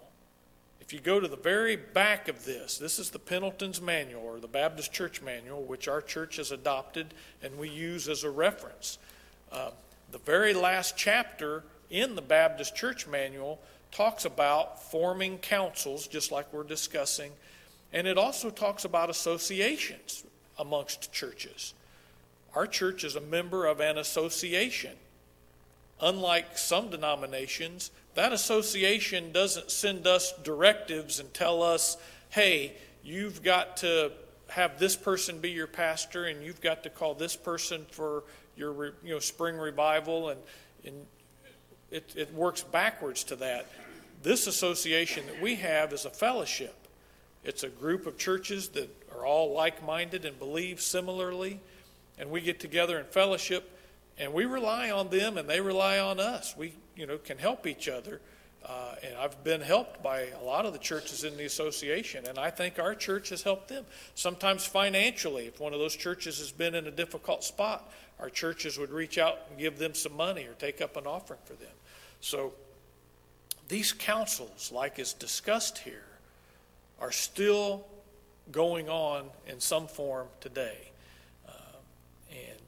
if 0.85 0.93
you 0.93 0.99
go 0.99 1.19
to 1.19 1.27
the 1.27 1.35
very 1.35 1.75
back 1.75 2.27
of 2.27 2.45
this, 2.45 2.77
this 2.77 2.99
is 2.99 3.09
the 3.09 3.17
Pendleton's 3.17 3.81
Manual 3.81 4.21
or 4.21 4.39
the 4.39 4.47
Baptist 4.47 4.93
Church 4.93 5.19
Manual, 5.19 5.63
which 5.63 5.87
our 5.87 5.99
church 5.99 6.35
has 6.35 6.51
adopted 6.51 7.07
and 7.41 7.57
we 7.57 7.69
use 7.69 8.07
as 8.07 8.23
a 8.23 8.29
reference. 8.29 8.99
Uh, 9.51 9.71
the 10.11 10.19
very 10.19 10.53
last 10.53 10.95
chapter 10.95 11.63
in 11.89 12.13
the 12.13 12.21
Baptist 12.21 12.75
Church 12.75 13.07
Manual 13.07 13.59
talks 13.91 14.25
about 14.25 14.91
forming 14.91 15.39
councils, 15.39 16.05
just 16.05 16.31
like 16.31 16.53
we're 16.53 16.63
discussing, 16.63 17.31
and 17.95 18.05
it 18.05 18.17
also 18.17 18.49
talks 18.49 18.84
about 18.84 19.10
associations 19.10 20.25
amongst 20.60 21.13
churches. 21.13 21.73
Our 22.53 22.67
church 22.67 23.05
is 23.05 23.15
a 23.15 23.21
member 23.21 23.65
of 23.65 23.79
an 23.79 23.97
association. 23.97 24.91
Unlike 26.01 26.58
some 26.58 26.89
denominations, 26.89 27.91
that 28.15 28.34
association 28.34 29.31
doesn't 29.31 29.71
send 29.71 30.05
us 30.08 30.34
directives 30.43 31.21
and 31.21 31.34
tell 31.34 31.63
us, 31.63 31.95
hey, 32.31 32.73
you've 33.01 33.41
got 33.41 33.77
to 33.77 34.12
have 34.49 34.77
this 34.77 34.97
person 34.97 35.39
be 35.39 35.51
your 35.51 35.65
pastor 35.65 36.25
and 36.25 36.43
you've 36.43 36.60
got 36.60 36.84
to 36.84 36.89
call 36.89 37.13
this 37.13 37.38
person 37.38 37.86
for 37.91 38.23
your 38.58 38.88
you 39.03 39.13
know 39.13 39.19
spring 39.19 39.55
revival 39.55 40.29
and, 40.29 40.39
and 40.86 40.95
it, 41.91 42.13
it 42.15 42.34
works 42.34 42.62
backwards 42.62 43.23
to 43.23 43.36
that 43.38 43.65
this 44.21 44.47
association 44.47 45.25
that 45.25 45.41
we 45.41 45.55
have 45.55 45.91
is 45.93 46.05
a 46.05 46.10
fellowship 46.10 46.85
it's 47.47 47.63
a 47.63 47.69
group 47.69 48.05
of 48.05 48.17
churches 48.17 48.69
that 48.69 48.89
are 49.13 49.25
all 49.25 49.53
like-minded 49.53 50.25
and 50.25 50.38
believe 50.38 50.81
similarly 50.81 51.60
and 52.17 52.29
we 52.29 52.41
get 52.41 52.60
together 52.60 52.99
in 52.99 53.05
fellowship 53.05 53.71
and 54.17 54.34
we 54.34 54.45
rely 54.45 54.91
on 54.91 55.10
them 55.10 55.38
and 55.38 55.49
they 55.49 55.62
rely 55.62 55.99
on 55.99 56.19
us. 56.19 56.55
We, 56.58 56.73
you 56.95 57.05
know, 57.05 57.17
can 57.17 57.38
help 57.38 57.67
each 57.67 57.89
other. 57.89 58.21
Uh, 58.65 58.95
and 59.03 59.15
I've 59.17 59.43
been 59.43 59.62
helped 59.62 60.01
by 60.01 60.27
a 60.41 60.43
lot 60.43 60.65
of 60.65 60.73
the 60.73 60.79
churches 60.79 61.23
in 61.23 61.38
the 61.38 61.45
association, 61.45 62.25
and 62.25 62.39
I 62.39 62.49
think 62.49 62.79
our 62.79 62.95
church 62.95 63.29
has 63.29 63.43
helped 63.43 63.67
them. 63.67 63.86
Sometimes 64.15 64.65
financially, 64.65 65.45
if 65.45 65.60
one 65.60 65.73
of 65.73 65.79
those 65.79 65.95
churches 65.95 66.39
has 66.39 66.51
been 66.51 66.73
in 66.73 66.88
a 66.88 66.91
difficult 66.91 67.43
spot, 67.43 67.91
our 68.19 68.29
churches 68.29 68.79
would 68.79 68.89
reach 68.89 69.19
out 69.19 69.38
and 69.49 69.60
give 69.60 69.77
them 69.77 69.93
some 69.93 70.17
money 70.17 70.45
or 70.45 70.53
take 70.53 70.81
up 70.81 70.97
an 70.97 71.05
offering 71.05 71.41
for 71.45 71.53
them. 71.53 71.73
So 72.21 72.53
these 73.67 73.91
councils, 73.91 74.71
like 74.71 74.97
is 74.97 75.13
discussed 75.13 75.77
here, 75.79 76.05
are 76.99 77.12
still 77.12 77.86
going 78.51 78.89
on 78.89 79.25
in 79.47 79.60
some 79.60 79.88
form 79.88 80.27
today. 80.39 80.91
And 82.29 82.60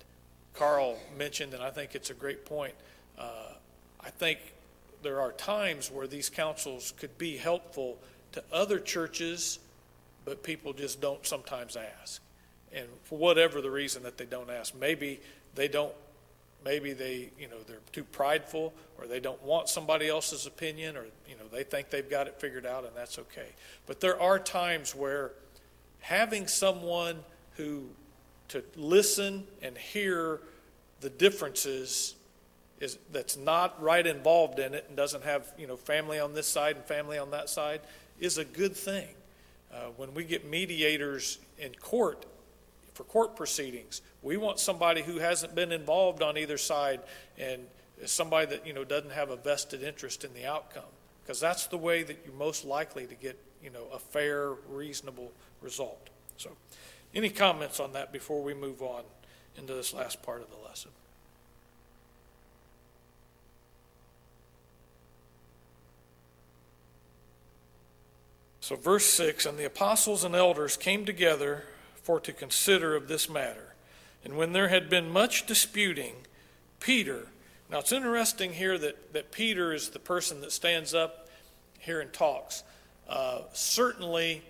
Carl 0.53 0.97
mentioned, 1.17 1.53
and 1.53 1.61
I 1.61 1.71
think 1.71 1.93
it's 1.93 2.09
a 2.09 2.13
great 2.13 2.45
point. 2.45 2.73
Uh, 3.17 3.53
I 3.99 4.09
think 4.09 4.39
there 5.03 5.19
are 5.19 5.31
times 5.33 5.91
where 5.91 6.07
these 6.07 6.29
councils 6.29 6.93
could 6.97 7.17
be 7.17 7.37
helpful 7.37 7.97
to 8.31 8.43
other 8.51 8.79
churches, 8.79 9.59
but 10.25 10.43
people 10.43 10.73
just 10.73 11.01
don't 11.01 11.25
sometimes 11.25 11.75
ask. 11.75 12.21
And 12.73 12.87
for 13.03 13.17
whatever 13.17 13.61
the 13.61 13.71
reason 13.71 14.03
that 14.03 14.17
they 14.17 14.25
don't 14.25 14.49
ask, 14.49 14.75
maybe 14.75 15.19
they 15.55 15.67
don't, 15.67 15.93
maybe 16.63 16.93
they, 16.93 17.29
you 17.39 17.47
know, 17.47 17.57
they're 17.67 17.77
too 17.91 18.03
prideful 18.03 18.73
or 18.97 19.07
they 19.07 19.19
don't 19.19 19.41
want 19.43 19.69
somebody 19.69 20.07
else's 20.07 20.45
opinion 20.45 20.97
or, 20.97 21.05
you 21.27 21.35
know, 21.35 21.47
they 21.51 21.63
think 21.63 21.89
they've 21.89 22.09
got 22.09 22.27
it 22.27 22.39
figured 22.39 22.65
out 22.65 22.85
and 22.85 22.95
that's 22.95 23.19
okay. 23.19 23.47
But 23.85 23.99
there 23.99 24.19
are 24.21 24.39
times 24.39 24.95
where 24.95 25.31
having 25.99 26.47
someone 26.47 27.19
who 27.55 27.89
to 28.49 28.63
listen 28.75 29.45
and 29.61 29.77
hear 29.77 30.39
the 31.01 31.09
differences 31.09 32.15
is 32.79 32.97
that's 33.11 33.37
not 33.37 33.81
right 33.81 34.05
involved 34.05 34.59
in 34.59 34.73
it 34.73 34.85
and 34.87 34.95
doesn't 34.95 35.23
have 35.23 35.51
you 35.57 35.67
know 35.67 35.75
family 35.75 36.19
on 36.19 36.33
this 36.33 36.47
side 36.47 36.75
and 36.75 36.85
family 36.85 37.17
on 37.17 37.31
that 37.31 37.49
side 37.49 37.81
is 38.19 38.37
a 38.37 38.45
good 38.45 38.75
thing. 38.75 39.09
Uh, 39.73 39.87
when 39.97 40.13
we 40.13 40.23
get 40.23 40.45
mediators 40.45 41.39
in 41.59 41.73
court 41.75 42.25
for 42.97 43.03
court 43.03 43.35
proceedings, 43.35 44.01
we 44.23 44.37
want 44.37 44.57
somebody 44.59 45.03
who 45.03 45.19
hasn't 45.19 45.53
been 45.53 45.71
involved 45.71 46.23
on 46.23 46.35
either 46.35 46.57
side 46.57 46.99
and 47.37 47.61
somebody 48.07 48.47
that 48.47 48.65
you 48.65 48.73
know 48.73 48.83
doesn't 48.83 49.11
have 49.11 49.29
a 49.29 49.35
vested 49.35 49.83
interest 49.83 50.23
in 50.23 50.33
the 50.33 50.47
outcome 50.47 50.89
because 51.23 51.39
that's 51.39 51.67
the 51.67 51.77
way 51.77 52.01
that 52.01 52.17
you're 52.25 52.33
most 52.33 52.65
likely 52.65 53.05
to 53.05 53.13
get 53.13 53.37
you 53.63 53.69
know 53.69 53.85
a 53.93 53.99
fair, 53.99 54.53
reasonable 54.69 55.31
result. 55.61 56.09
So. 56.37 56.49
Any 57.13 57.29
comments 57.29 57.79
on 57.79 57.93
that 57.93 58.11
before 58.11 58.43
we 58.43 58.53
move 58.53 58.81
on 58.81 59.03
into 59.55 59.73
this 59.73 59.93
last 59.93 60.21
part 60.21 60.41
of 60.41 60.49
the 60.49 60.57
lesson? 60.67 60.91
So, 68.59 68.75
verse 68.75 69.05
6 69.05 69.45
And 69.45 69.57
the 69.57 69.65
apostles 69.65 70.23
and 70.23 70.35
elders 70.35 70.75
came 70.75 71.05
together 71.05 71.63
for 72.07 72.21
to 72.21 72.31
consider 72.31 72.95
of 72.95 73.09
this 73.09 73.29
matter. 73.29 73.75
And 74.23 74.37
when 74.37 74.53
there 74.53 74.69
had 74.69 74.89
been 74.89 75.09
much 75.09 75.45
disputing, 75.45 76.13
Peter, 76.79 77.27
now 77.69 77.79
it's 77.79 77.91
interesting 77.91 78.53
here 78.53 78.77
that, 78.77 79.11
that 79.11 79.33
Peter 79.33 79.73
is 79.73 79.89
the 79.89 79.99
person 79.99 80.39
that 80.39 80.53
stands 80.53 80.93
up 80.93 81.27
here 81.79 81.99
and 81.99 82.13
talks. 82.13 82.63
Uh, 83.09 83.39
certainly, 83.51 84.41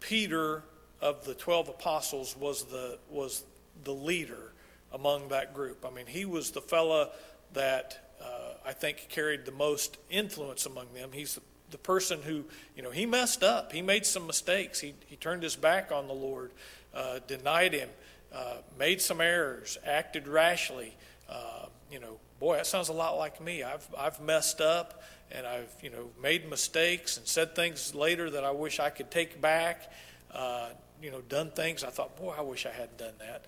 Peter 0.00 0.64
of 1.00 1.24
the 1.24 1.34
12 1.34 1.68
apostles 1.68 2.36
was 2.36 2.64
the, 2.64 2.98
was 3.08 3.44
the 3.84 3.94
leader 3.94 4.52
among 4.92 5.28
that 5.28 5.54
group. 5.54 5.86
I 5.86 5.94
mean, 5.94 6.06
he 6.06 6.24
was 6.24 6.50
the 6.50 6.60
fella 6.60 7.10
that 7.52 8.16
uh, 8.20 8.54
I 8.66 8.72
think 8.72 9.06
carried 9.08 9.44
the 9.44 9.52
most 9.52 9.96
influence 10.10 10.66
among 10.66 10.92
them. 10.92 11.10
He's 11.12 11.36
the, 11.36 11.42
the 11.74 11.78
person 11.78 12.22
who, 12.22 12.44
you 12.76 12.84
know, 12.84 12.92
he 12.92 13.04
messed 13.04 13.42
up. 13.42 13.72
He 13.72 13.82
made 13.82 14.06
some 14.06 14.28
mistakes. 14.28 14.78
He, 14.78 14.94
he 15.06 15.16
turned 15.16 15.42
his 15.42 15.56
back 15.56 15.90
on 15.90 16.06
the 16.06 16.14
Lord, 16.14 16.52
uh, 16.94 17.18
denied 17.26 17.72
him, 17.72 17.88
uh, 18.32 18.58
made 18.78 19.02
some 19.02 19.20
errors, 19.20 19.76
acted 19.84 20.28
rashly. 20.28 20.94
Uh, 21.28 21.66
you 21.90 21.98
know, 21.98 22.20
boy, 22.38 22.54
that 22.54 22.68
sounds 22.68 22.90
a 22.90 22.92
lot 22.92 23.18
like 23.18 23.40
me. 23.40 23.64
I've, 23.64 23.84
I've 23.98 24.20
messed 24.20 24.60
up 24.60 25.02
and 25.32 25.48
I've, 25.48 25.74
you 25.82 25.90
know, 25.90 26.10
made 26.22 26.48
mistakes 26.48 27.16
and 27.16 27.26
said 27.26 27.56
things 27.56 27.92
later 27.92 28.30
that 28.30 28.44
I 28.44 28.52
wish 28.52 28.78
I 28.78 28.90
could 28.90 29.10
take 29.10 29.40
back. 29.40 29.90
Uh, 30.30 30.68
you 31.02 31.10
know, 31.10 31.22
done 31.22 31.50
things. 31.50 31.82
I 31.82 31.90
thought, 31.90 32.16
boy, 32.16 32.34
I 32.38 32.42
wish 32.42 32.66
I 32.66 32.70
hadn't 32.70 32.98
done 32.98 33.14
that. 33.18 33.44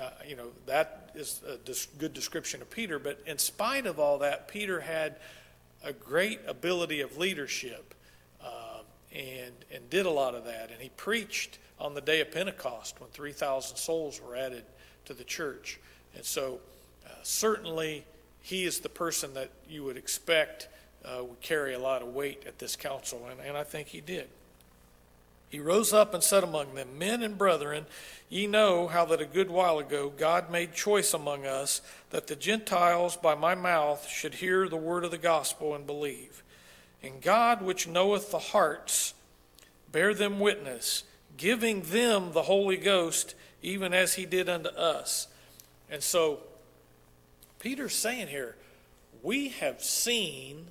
Uh, 0.00 0.10
you 0.24 0.36
know, 0.36 0.50
that 0.66 1.10
is 1.16 1.42
a 1.44 1.58
good 1.98 2.14
description 2.14 2.62
of 2.62 2.70
Peter. 2.70 3.00
But 3.00 3.18
in 3.26 3.38
spite 3.38 3.86
of 3.86 3.98
all 3.98 4.18
that, 4.18 4.46
Peter 4.46 4.78
had 4.78 5.16
a 5.86 5.92
great 5.92 6.40
ability 6.48 7.00
of 7.00 7.16
leadership 7.16 7.94
uh, 8.44 8.80
and, 9.14 9.52
and 9.72 9.88
did 9.88 10.04
a 10.04 10.10
lot 10.10 10.34
of 10.34 10.44
that. 10.44 10.70
And 10.72 10.80
he 10.80 10.88
preached 10.90 11.58
on 11.78 11.94
the 11.94 12.00
day 12.00 12.20
of 12.20 12.32
Pentecost 12.32 13.00
when 13.00 13.08
3,000 13.10 13.76
souls 13.76 14.20
were 14.20 14.34
added 14.34 14.64
to 15.04 15.14
the 15.14 15.24
church. 15.24 15.78
And 16.14 16.24
so, 16.24 16.58
uh, 17.06 17.10
certainly, 17.22 18.04
he 18.40 18.64
is 18.64 18.80
the 18.80 18.88
person 18.88 19.32
that 19.34 19.50
you 19.68 19.84
would 19.84 19.96
expect 19.96 20.68
uh, 21.04 21.22
would 21.22 21.40
carry 21.40 21.74
a 21.74 21.78
lot 21.78 22.02
of 22.02 22.08
weight 22.08 22.42
at 22.46 22.58
this 22.58 22.74
council, 22.74 23.28
and, 23.30 23.40
and 23.40 23.56
I 23.56 23.62
think 23.62 23.88
he 23.88 24.00
did. 24.00 24.28
He 25.48 25.60
rose 25.60 25.92
up 25.92 26.12
and 26.12 26.22
said 26.22 26.42
among 26.42 26.74
them, 26.74 26.98
Men 26.98 27.22
and 27.22 27.38
brethren, 27.38 27.86
ye 28.28 28.46
know 28.46 28.88
how 28.88 29.04
that 29.06 29.20
a 29.20 29.26
good 29.26 29.50
while 29.50 29.78
ago 29.78 30.12
God 30.16 30.50
made 30.50 30.74
choice 30.74 31.14
among 31.14 31.46
us 31.46 31.80
that 32.10 32.26
the 32.26 32.36
Gentiles 32.36 33.16
by 33.16 33.34
my 33.34 33.54
mouth 33.54 34.08
should 34.08 34.34
hear 34.34 34.68
the 34.68 34.76
word 34.76 35.04
of 35.04 35.10
the 35.10 35.18
gospel 35.18 35.74
and 35.74 35.86
believe. 35.86 36.42
And 37.02 37.20
God, 37.20 37.62
which 37.62 37.86
knoweth 37.86 38.30
the 38.30 38.38
hearts, 38.38 39.14
bear 39.92 40.14
them 40.14 40.40
witness, 40.40 41.04
giving 41.36 41.82
them 41.82 42.32
the 42.32 42.42
Holy 42.42 42.76
Ghost, 42.76 43.34
even 43.62 43.94
as 43.94 44.14
he 44.14 44.26
did 44.26 44.48
unto 44.48 44.70
us. 44.70 45.28
And 45.88 46.02
so, 46.02 46.40
Peter's 47.60 47.94
saying 47.94 48.28
here, 48.28 48.56
we 49.22 49.48
have 49.48 49.82
seen 49.82 50.68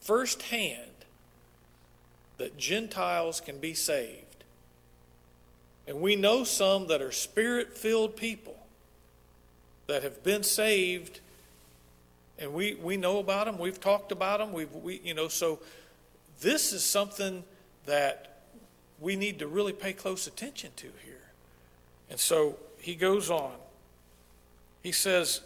firsthand 0.00 0.95
that 2.38 2.56
Gentiles 2.56 3.40
can 3.40 3.58
be 3.58 3.74
saved. 3.74 4.44
And 5.86 6.00
we 6.00 6.16
know 6.16 6.44
some 6.44 6.88
that 6.88 7.00
are 7.00 7.12
spirit 7.12 7.76
filled 7.76 8.16
people 8.16 8.56
that 9.86 10.02
have 10.02 10.22
been 10.22 10.42
saved, 10.42 11.20
and 12.38 12.52
we, 12.52 12.74
we 12.74 12.96
know 12.96 13.18
about 13.18 13.46
them. 13.46 13.56
We've 13.56 13.80
talked 13.80 14.12
about 14.12 14.40
them. 14.40 14.52
We've, 14.52 14.72
we, 14.72 15.00
you 15.04 15.14
know, 15.14 15.28
so 15.28 15.60
this 16.40 16.72
is 16.72 16.84
something 16.84 17.44
that 17.86 18.40
we 19.00 19.16
need 19.16 19.38
to 19.38 19.46
really 19.46 19.72
pay 19.72 19.92
close 19.92 20.26
attention 20.26 20.70
to 20.76 20.86
here. 21.04 21.30
And 22.10 22.18
so 22.18 22.56
he 22.78 22.94
goes 22.94 23.30
on. 23.30 23.52
He 24.82 24.92
says, 24.92 25.40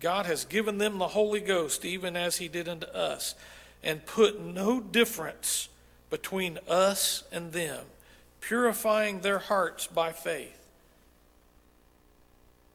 God 0.00 0.26
has 0.26 0.44
given 0.44 0.78
them 0.78 0.98
the 0.98 1.08
Holy 1.08 1.40
Ghost, 1.40 1.84
even 1.84 2.16
as 2.16 2.36
he 2.38 2.48
did 2.48 2.68
unto 2.68 2.86
us, 2.86 3.34
and 3.82 4.04
put 4.04 4.40
no 4.40 4.80
difference 4.80 5.68
between 6.10 6.58
us 6.68 7.24
and 7.32 7.52
them, 7.52 7.84
purifying 8.40 9.20
their 9.20 9.38
hearts 9.38 9.86
by 9.86 10.12
faith. 10.12 10.56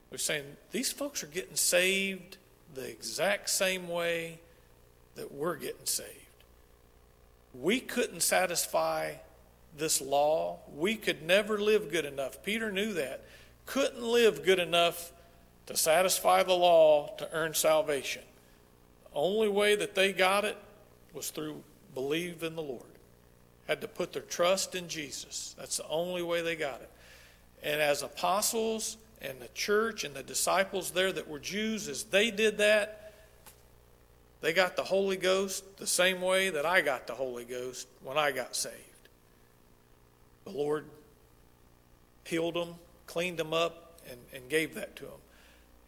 We're 0.09 0.17
saying 0.17 0.45
these 0.71 0.91
folks 0.91 1.23
are 1.23 1.27
getting 1.27 1.57
saved 1.57 2.37
the 2.73 2.89
exact 2.89 3.49
same 3.49 3.87
way 3.87 4.39
that 5.15 5.33
we're 5.33 5.57
getting 5.57 5.85
saved. 5.85 6.09
We 7.53 7.79
couldn't 7.79 8.21
satisfy 8.21 9.15
this 9.77 10.01
law. 10.01 10.59
We 10.73 10.95
could 10.95 11.23
never 11.23 11.57
live 11.57 11.91
good 11.91 12.05
enough. 12.05 12.43
Peter 12.43 12.71
knew 12.71 12.93
that. 12.93 13.25
Couldn't 13.65 14.03
live 14.03 14.43
good 14.43 14.59
enough 14.59 15.11
to 15.65 15.75
satisfy 15.75 16.43
the 16.43 16.53
law 16.53 17.15
to 17.17 17.29
earn 17.33 17.53
salvation. 17.53 18.21
The 19.03 19.19
only 19.19 19.49
way 19.49 19.75
that 19.75 19.95
they 19.95 20.13
got 20.13 20.45
it 20.45 20.57
was 21.13 21.29
through 21.29 21.63
believe 21.93 22.43
in 22.43 22.55
the 22.55 22.61
Lord. 22.61 22.83
Had 23.67 23.81
to 23.81 23.87
put 23.87 24.13
their 24.13 24.21
trust 24.21 24.75
in 24.75 24.87
Jesus. 24.87 25.55
That's 25.57 25.77
the 25.77 25.87
only 25.87 26.21
way 26.21 26.41
they 26.41 26.55
got 26.55 26.81
it. 26.81 26.89
And 27.63 27.81
as 27.81 28.03
apostles 28.03 28.97
and 29.21 29.39
the 29.39 29.47
church 29.49 30.03
and 30.03 30.15
the 30.15 30.23
disciples 30.23 30.91
there 30.91 31.11
that 31.11 31.27
were 31.27 31.39
Jews, 31.39 31.87
as 31.87 32.03
they 32.03 32.29
did 32.29 32.59
that, 32.59 33.13
they 34.41 34.53
got 34.53 34.75
the 34.75 34.83
Holy 34.83 35.17
Ghost 35.17 35.77
the 35.77 35.87
same 35.87 36.21
way 36.21 36.51
that 36.51 36.65
I 36.65 36.81
got 36.81 37.07
the 37.07 37.15
Holy 37.15 37.45
Ghost 37.45 37.87
when 38.03 38.17
I 38.17 38.31
got 38.31 38.55
saved. 38.55 38.75
The 40.43 40.51
Lord 40.51 40.85
healed 42.25 42.53
them, 42.53 42.75
cleaned 43.07 43.39
them 43.39 43.53
up, 43.53 43.99
and, 44.09 44.19
and 44.33 44.47
gave 44.49 44.75
that 44.75 44.95
to 44.97 45.05
them. 45.05 45.19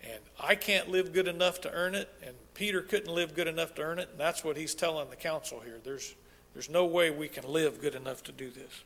And 0.03 0.19
I 0.39 0.55
can't 0.55 0.89
live 0.89 1.13
good 1.13 1.27
enough 1.27 1.61
to 1.61 1.71
earn 1.71 1.93
it, 1.93 2.09
and 2.25 2.33
Peter 2.53 2.81
couldn't 2.81 3.13
live 3.13 3.35
good 3.35 3.47
enough 3.47 3.75
to 3.75 3.83
earn 3.83 3.99
it, 3.99 4.09
and 4.11 4.19
that's 4.19 4.43
what 4.43 4.57
he's 4.57 4.73
telling 4.73 5.09
the 5.09 5.15
council 5.15 5.59
here. 5.59 5.79
There's, 5.83 6.15
there's 6.57 6.71
no 6.71 6.85
way 6.85 7.11
we 7.11 7.27
can 7.27 7.47
live 7.47 7.79
good 7.79 7.93
enough 7.93 8.23
to 8.23 8.31
do 8.31 8.49
this. 8.49 8.83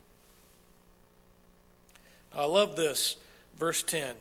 I 2.36 2.44
love 2.44 2.76
this, 2.76 3.16
verse 3.58 3.82
10. 3.82 4.14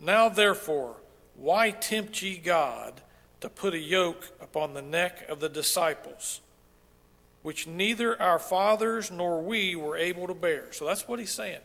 Now, 0.00 0.30
therefore, 0.30 0.96
why 1.34 1.72
tempt 1.72 2.22
ye 2.22 2.38
God 2.38 3.02
to 3.42 3.50
put 3.50 3.74
a 3.74 3.78
yoke 3.78 4.30
upon 4.40 4.72
the 4.72 4.80
neck 4.80 5.28
of 5.28 5.40
the 5.40 5.50
disciples, 5.50 6.40
which 7.42 7.66
neither 7.66 8.18
our 8.18 8.38
fathers 8.38 9.10
nor 9.10 9.42
we 9.42 9.76
were 9.76 9.98
able 9.98 10.26
to 10.26 10.34
bear? 10.34 10.72
So 10.72 10.86
that's 10.86 11.06
what 11.06 11.18
he's 11.18 11.30
saying. 11.30 11.60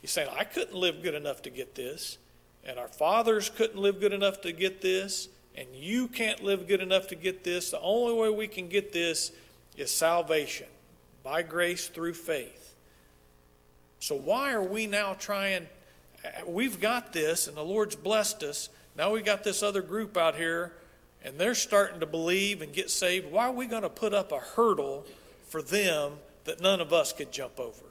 He's 0.00 0.12
saying, 0.12 0.28
I 0.32 0.44
couldn't 0.44 0.76
live 0.76 1.02
good 1.02 1.14
enough 1.14 1.42
to 1.42 1.50
get 1.50 1.74
this, 1.74 2.18
and 2.64 2.78
our 2.78 2.86
fathers 2.86 3.50
couldn't 3.50 3.80
live 3.80 3.98
good 3.98 4.12
enough 4.12 4.42
to 4.42 4.52
get 4.52 4.80
this, 4.80 5.28
and 5.56 5.66
you 5.74 6.06
can't 6.06 6.44
live 6.44 6.68
good 6.68 6.80
enough 6.80 7.08
to 7.08 7.16
get 7.16 7.42
this. 7.42 7.72
The 7.72 7.80
only 7.80 8.14
way 8.14 8.30
we 8.30 8.46
can 8.46 8.68
get 8.68 8.92
this 8.92 9.32
is 9.78 9.90
salvation 9.90 10.66
by 11.22 11.42
grace 11.42 11.88
through 11.88 12.14
faith. 12.14 12.74
So, 14.00 14.14
why 14.14 14.52
are 14.52 14.62
we 14.62 14.86
now 14.86 15.14
trying 15.14 15.66
we've 16.46 16.80
got 16.80 17.12
this, 17.12 17.46
and 17.46 17.56
the 17.56 17.62
Lord's 17.62 17.96
blessed 17.96 18.42
us. 18.42 18.68
Now 18.96 19.12
we 19.12 19.22
got 19.22 19.44
this 19.44 19.62
other 19.62 19.82
group 19.82 20.16
out 20.16 20.34
here, 20.34 20.72
and 21.24 21.38
they're 21.38 21.54
starting 21.54 22.00
to 22.00 22.06
believe 22.06 22.62
and 22.62 22.72
get 22.72 22.90
saved. 22.90 23.30
Why 23.30 23.46
are 23.46 23.52
we 23.52 23.66
going 23.66 23.82
to 23.82 23.88
put 23.88 24.12
up 24.12 24.32
a 24.32 24.38
hurdle 24.38 25.04
for 25.48 25.62
them 25.62 26.14
that 26.44 26.60
none 26.60 26.80
of 26.80 26.92
us 26.92 27.12
could 27.12 27.32
jump 27.32 27.58
over? 27.60 27.84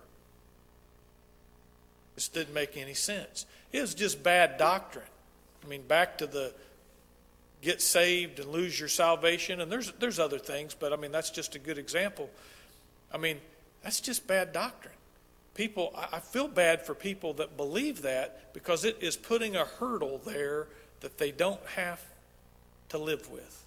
This 2.16 2.28
didn't 2.28 2.54
make 2.54 2.78
any 2.78 2.94
sense. 2.94 3.46
It 3.72 3.82
was 3.82 3.94
just 3.94 4.24
bad 4.24 4.58
doctrine. 4.58 5.06
I 5.64 5.68
mean, 5.68 5.84
back 5.84 6.18
to 6.20 6.28
the 6.28 6.54
get 7.62 7.82
saved 7.82 8.40
and 8.40 8.50
lose 8.50 8.80
your 8.80 8.90
salvation, 8.90 9.62
and 9.62 9.72
there's 9.72 9.92
there's 9.94 10.20
other 10.20 10.40
things, 10.40 10.74
but 10.74 10.94
I 10.94 10.96
mean 10.96 11.12
that's 11.12 11.30
just 11.30 11.56
a 11.56 11.60
good 11.60 11.78
example. 11.78 12.30
I 13.14 13.18
mean, 13.18 13.40
that's 13.84 14.02
just 14.02 14.28
bad 14.28 14.52
doctrine 14.52 14.94
people, 15.58 15.92
I 15.96 16.20
feel 16.20 16.48
bad 16.48 16.86
for 16.86 16.94
people 16.94 17.34
that 17.34 17.58
believe 17.58 18.04
that 18.04 18.54
because 18.54 18.86
it 18.86 18.98
is 19.02 19.18
putting 19.18 19.56
a 19.56 19.66
hurdle 19.66 20.22
there 20.24 20.68
that 21.02 21.18
they 21.18 21.32
don't 21.32 21.66
have 21.76 22.00
to 22.90 23.00
live 23.00 23.30
with. 23.30 23.66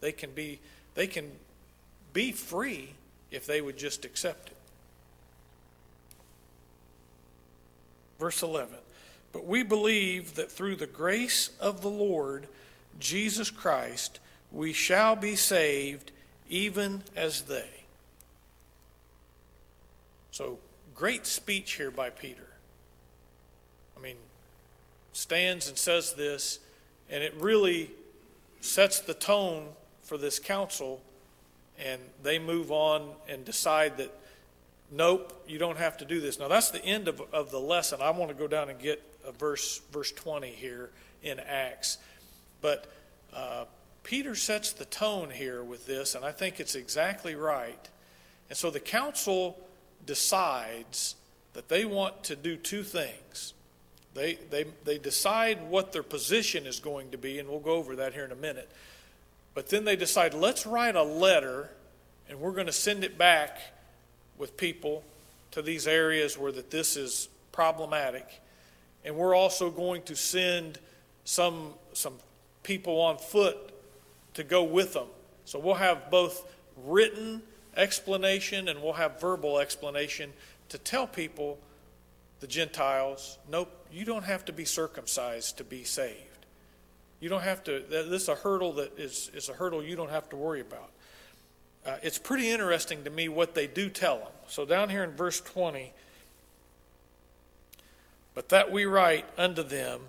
They 0.00 0.12
can 0.12 0.30
be, 0.30 0.60
they 0.94 1.08
can 1.08 1.32
be 2.12 2.30
free 2.30 2.94
if 3.32 3.46
they 3.46 3.60
would 3.60 3.76
just 3.76 4.04
accept 4.04 4.50
it. 4.50 4.56
Verse 8.20 8.40
11 8.42 8.76
But 9.32 9.44
we 9.44 9.64
believe 9.64 10.36
that 10.36 10.52
through 10.52 10.76
the 10.76 10.86
grace 10.86 11.50
of 11.60 11.82
the 11.82 11.90
Lord 11.90 12.46
Jesus 12.98 13.50
Christ, 13.50 14.20
we 14.52 14.72
shall 14.72 15.16
be 15.16 15.36
saved 15.36 16.12
even 16.48 17.02
as 17.16 17.42
they. 17.42 17.68
So 20.30 20.58
great 20.94 21.26
speech 21.26 21.74
here 21.74 21.90
by 21.90 22.10
Peter. 22.10 22.46
I 23.96 24.00
mean, 24.00 24.16
stands 25.12 25.68
and 25.68 25.78
says 25.78 26.14
this, 26.14 26.58
and 27.10 27.22
it 27.22 27.34
really 27.38 27.90
sets 28.60 29.00
the 29.00 29.14
tone 29.14 29.66
for 30.02 30.18
this 30.18 30.38
council, 30.38 31.00
and 31.78 32.00
they 32.22 32.38
move 32.38 32.70
on 32.70 33.10
and 33.28 33.44
decide 33.44 33.96
that, 33.98 34.10
nope, 34.90 35.32
you 35.46 35.58
don't 35.58 35.78
have 35.78 35.96
to 35.98 36.04
do 36.04 36.20
this. 36.20 36.38
Now, 36.38 36.48
that's 36.48 36.70
the 36.70 36.84
end 36.84 37.08
of, 37.08 37.22
of 37.32 37.50
the 37.50 37.60
lesson. 37.60 38.00
I 38.02 38.10
want 38.10 38.30
to 38.30 38.36
go 38.36 38.48
down 38.48 38.68
and 38.70 38.78
get 38.78 39.02
a 39.26 39.32
verse, 39.32 39.80
verse 39.92 40.12
20 40.12 40.48
here 40.48 40.90
in 41.22 41.38
Acts. 41.40 41.98
But 42.64 42.86
uh, 43.36 43.66
Peter 44.04 44.34
sets 44.34 44.72
the 44.72 44.86
tone 44.86 45.28
here 45.28 45.62
with 45.62 45.84
this, 45.86 46.14
and 46.14 46.24
I 46.24 46.32
think 46.32 46.60
it's 46.60 46.74
exactly 46.74 47.34
right. 47.34 47.90
And 48.48 48.56
so 48.56 48.70
the 48.70 48.80
council 48.80 49.58
decides 50.06 51.14
that 51.52 51.68
they 51.68 51.84
want 51.84 52.24
to 52.24 52.36
do 52.36 52.56
two 52.56 52.82
things. 52.82 53.52
They, 54.14 54.38
they, 54.48 54.64
they 54.82 54.96
decide 54.96 55.68
what 55.68 55.92
their 55.92 56.02
position 56.02 56.66
is 56.66 56.80
going 56.80 57.10
to 57.10 57.18
be, 57.18 57.38
and 57.38 57.50
we'll 57.50 57.60
go 57.60 57.74
over 57.74 57.96
that 57.96 58.14
here 58.14 58.24
in 58.24 58.32
a 58.32 58.36
minute. 58.36 58.70
But 59.52 59.68
then 59.68 59.84
they 59.84 59.94
decide, 59.94 60.32
let's 60.32 60.64
write 60.64 60.96
a 60.96 61.02
letter, 61.02 61.68
and 62.30 62.40
we're 62.40 62.52
going 62.52 62.64
to 62.64 62.72
send 62.72 63.04
it 63.04 63.18
back 63.18 63.58
with 64.38 64.56
people 64.56 65.04
to 65.50 65.60
these 65.60 65.86
areas 65.86 66.38
where 66.38 66.52
that 66.52 66.70
this 66.70 66.96
is 66.96 67.28
problematic. 67.52 68.40
And 69.04 69.16
we're 69.16 69.34
also 69.34 69.68
going 69.68 70.00
to 70.04 70.16
send 70.16 70.78
some, 71.24 71.74
some 71.92 72.14
people 72.64 73.00
on 73.00 73.18
foot 73.18 73.56
to 74.34 74.42
go 74.42 74.64
with 74.64 74.94
them. 74.94 75.06
So 75.44 75.58
we'll 75.58 75.74
have 75.74 76.10
both 76.10 76.44
written 76.84 77.42
explanation 77.76 78.68
and 78.68 78.82
we'll 78.82 78.94
have 78.94 79.20
verbal 79.20 79.60
explanation 79.60 80.32
to 80.70 80.78
tell 80.78 81.06
people, 81.06 81.58
the 82.40 82.46
Gentiles, 82.46 83.38
nope, 83.48 83.70
you 83.92 84.04
don't 84.04 84.24
have 84.24 84.44
to 84.46 84.52
be 84.52 84.64
circumcised 84.64 85.58
to 85.58 85.64
be 85.64 85.84
saved. 85.84 86.18
You 87.20 87.28
don't 87.28 87.42
have 87.42 87.62
to, 87.64 87.80
this 87.88 88.22
is 88.22 88.28
a 88.28 88.34
hurdle 88.34 88.72
that 88.74 88.98
is, 88.98 89.30
is 89.34 89.48
a 89.48 89.52
hurdle 89.52 89.82
you 89.82 89.96
don't 89.96 90.10
have 90.10 90.28
to 90.30 90.36
worry 90.36 90.60
about. 90.60 90.90
Uh, 91.86 91.96
it's 92.02 92.18
pretty 92.18 92.50
interesting 92.50 93.04
to 93.04 93.10
me 93.10 93.28
what 93.28 93.54
they 93.54 93.66
do 93.66 93.88
tell 93.88 94.18
them. 94.18 94.32
So 94.48 94.64
down 94.64 94.88
here 94.88 95.04
in 95.04 95.12
verse 95.12 95.40
20, 95.40 95.92
but 98.34 98.48
that 98.48 98.72
we 98.72 98.84
write 98.84 99.26
unto 99.38 99.62
them 99.62 100.00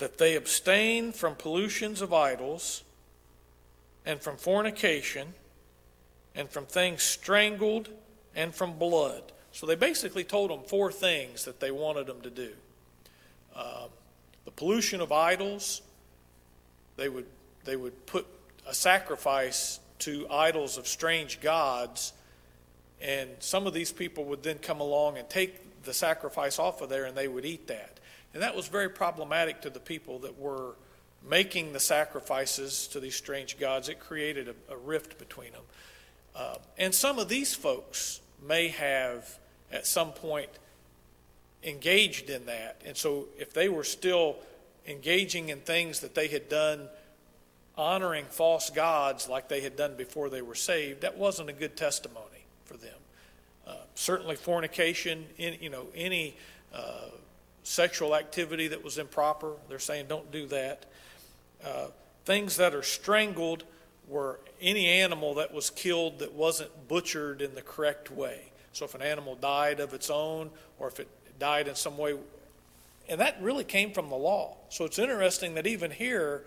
that 0.00 0.18
they 0.18 0.34
abstain 0.34 1.12
from 1.12 1.36
pollutions 1.36 2.02
of 2.02 2.12
idols 2.12 2.82
and 4.04 4.20
from 4.20 4.36
fornication 4.36 5.34
and 6.34 6.48
from 6.50 6.66
things 6.66 7.02
strangled 7.02 7.88
and 8.34 8.54
from 8.54 8.78
blood. 8.78 9.22
So 9.52 9.66
they 9.66 9.74
basically 9.76 10.24
told 10.24 10.50
them 10.50 10.60
four 10.66 10.92
things 10.92 11.44
that 11.44 11.60
they 11.60 11.70
wanted 11.70 12.06
them 12.06 12.20
to 12.22 12.30
do 12.30 12.52
um, 13.56 13.90
the 14.44 14.50
pollution 14.50 15.00
of 15.00 15.12
idols, 15.12 15.82
they 16.96 17.08
would, 17.08 17.26
they 17.64 17.76
would 17.76 18.06
put 18.06 18.26
a 18.66 18.74
sacrifice 18.74 19.80
to 20.00 20.26
idols 20.30 20.78
of 20.78 20.86
strange 20.86 21.40
gods, 21.40 22.12
and 23.00 23.28
some 23.40 23.66
of 23.66 23.74
these 23.74 23.92
people 23.92 24.24
would 24.24 24.42
then 24.42 24.58
come 24.58 24.80
along 24.80 25.18
and 25.18 25.28
take 25.28 25.82
the 25.84 25.94
sacrifice 25.94 26.58
off 26.58 26.80
of 26.80 26.88
there 26.88 27.04
and 27.04 27.16
they 27.16 27.28
would 27.28 27.44
eat 27.44 27.66
that. 27.68 27.99
And 28.32 28.42
that 28.42 28.54
was 28.54 28.68
very 28.68 28.88
problematic 28.88 29.62
to 29.62 29.70
the 29.70 29.80
people 29.80 30.20
that 30.20 30.38
were 30.38 30.76
making 31.28 31.72
the 31.72 31.80
sacrifices 31.80 32.86
to 32.88 33.00
these 33.00 33.14
strange 33.14 33.58
gods. 33.58 33.88
It 33.88 34.00
created 34.00 34.48
a, 34.48 34.74
a 34.74 34.76
rift 34.76 35.18
between 35.18 35.52
them. 35.52 35.62
Uh, 36.34 36.54
and 36.78 36.94
some 36.94 37.18
of 37.18 37.28
these 37.28 37.54
folks 37.54 38.20
may 38.46 38.68
have 38.68 39.38
at 39.72 39.86
some 39.86 40.12
point 40.12 40.50
engaged 41.62 42.30
in 42.30 42.46
that. 42.46 42.80
And 42.86 42.96
so 42.96 43.26
if 43.38 43.52
they 43.52 43.68
were 43.68 43.84
still 43.84 44.36
engaging 44.86 45.50
in 45.50 45.58
things 45.60 46.00
that 46.00 46.14
they 46.14 46.28
had 46.28 46.48
done 46.48 46.88
honoring 47.76 48.24
false 48.26 48.70
gods 48.70 49.28
like 49.28 49.48
they 49.48 49.60
had 49.60 49.76
done 49.76 49.94
before 49.96 50.30
they 50.30 50.42
were 50.42 50.54
saved, 50.54 51.02
that 51.02 51.18
wasn't 51.18 51.48
a 51.48 51.52
good 51.52 51.76
testimony 51.76 52.44
for 52.64 52.76
them. 52.76 52.96
Uh, 53.66 53.74
certainly 53.94 54.36
fornication, 54.36 55.26
in, 55.36 55.56
you 55.60 55.70
know, 55.70 55.86
any 55.94 56.36
uh, 56.74 57.08
sexual 57.62 58.14
activity 58.14 58.68
that 58.68 58.82
was 58.82 58.98
improper. 58.98 59.52
They're 59.68 59.78
saying 59.78 60.06
don't 60.08 60.30
do 60.30 60.46
that. 60.46 60.86
Uh, 61.64 61.86
things 62.24 62.56
that 62.56 62.74
are 62.74 62.82
strangled 62.82 63.64
were 64.08 64.40
any 64.60 64.86
animal 64.86 65.34
that 65.34 65.52
was 65.52 65.70
killed 65.70 66.18
that 66.18 66.32
wasn't 66.32 66.70
butchered 66.88 67.42
in 67.42 67.54
the 67.54 67.62
correct 67.62 68.10
way. 68.10 68.40
So 68.72 68.84
if 68.84 68.94
an 68.94 69.02
animal 69.02 69.34
died 69.36 69.80
of 69.80 69.94
its 69.94 70.10
own, 70.10 70.50
or 70.78 70.88
if 70.88 71.00
it 71.00 71.08
died 71.38 71.68
in 71.68 71.74
some 71.74 71.96
way, 71.96 72.16
and 73.08 73.20
that 73.20 73.40
really 73.40 73.64
came 73.64 73.92
from 73.92 74.08
the 74.08 74.16
law. 74.16 74.56
So 74.68 74.84
it's 74.84 74.98
interesting 74.98 75.54
that 75.54 75.66
even 75.66 75.90
here, 75.90 76.44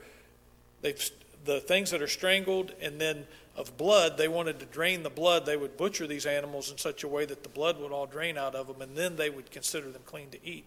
they've 0.82 1.12
the 1.46 1.60
things 1.60 1.92
that 1.92 2.02
are 2.02 2.08
strangled 2.08 2.74
and 2.82 3.00
then 3.00 3.26
of 3.56 3.78
blood, 3.78 4.18
they 4.18 4.28
wanted 4.28 4.60
to 4.60 4.66
drain 4.66 5.04
the 5.04 5.10
blood. 5.10 5.46
They 5.46 5.58
would 5.58 5.78
butcher 5.78 6.08
these 6.08 6.26
animals 6.26 6.72
in 6.72 6.78
such 6.78 7.04
a 7.04 7.08
way 7.08 7.26
that 7.26 7.44
the 7.44 7.50
blood 7.50 7.80
would 7.80 7.92
all 7.92 8.08
drain 8.08 8.38
out 8.38 8.56
of 8.56 8.68
them, 8.68 8.82
and 8.82 8.96
then 8.96 9.16
they 9.16 9.30
would 9.30 9.52
consider 9.52 9.92
them 9.92 10.02
clean 10.06 10.30
to 10.32 10.44
eat. 10.44 10.66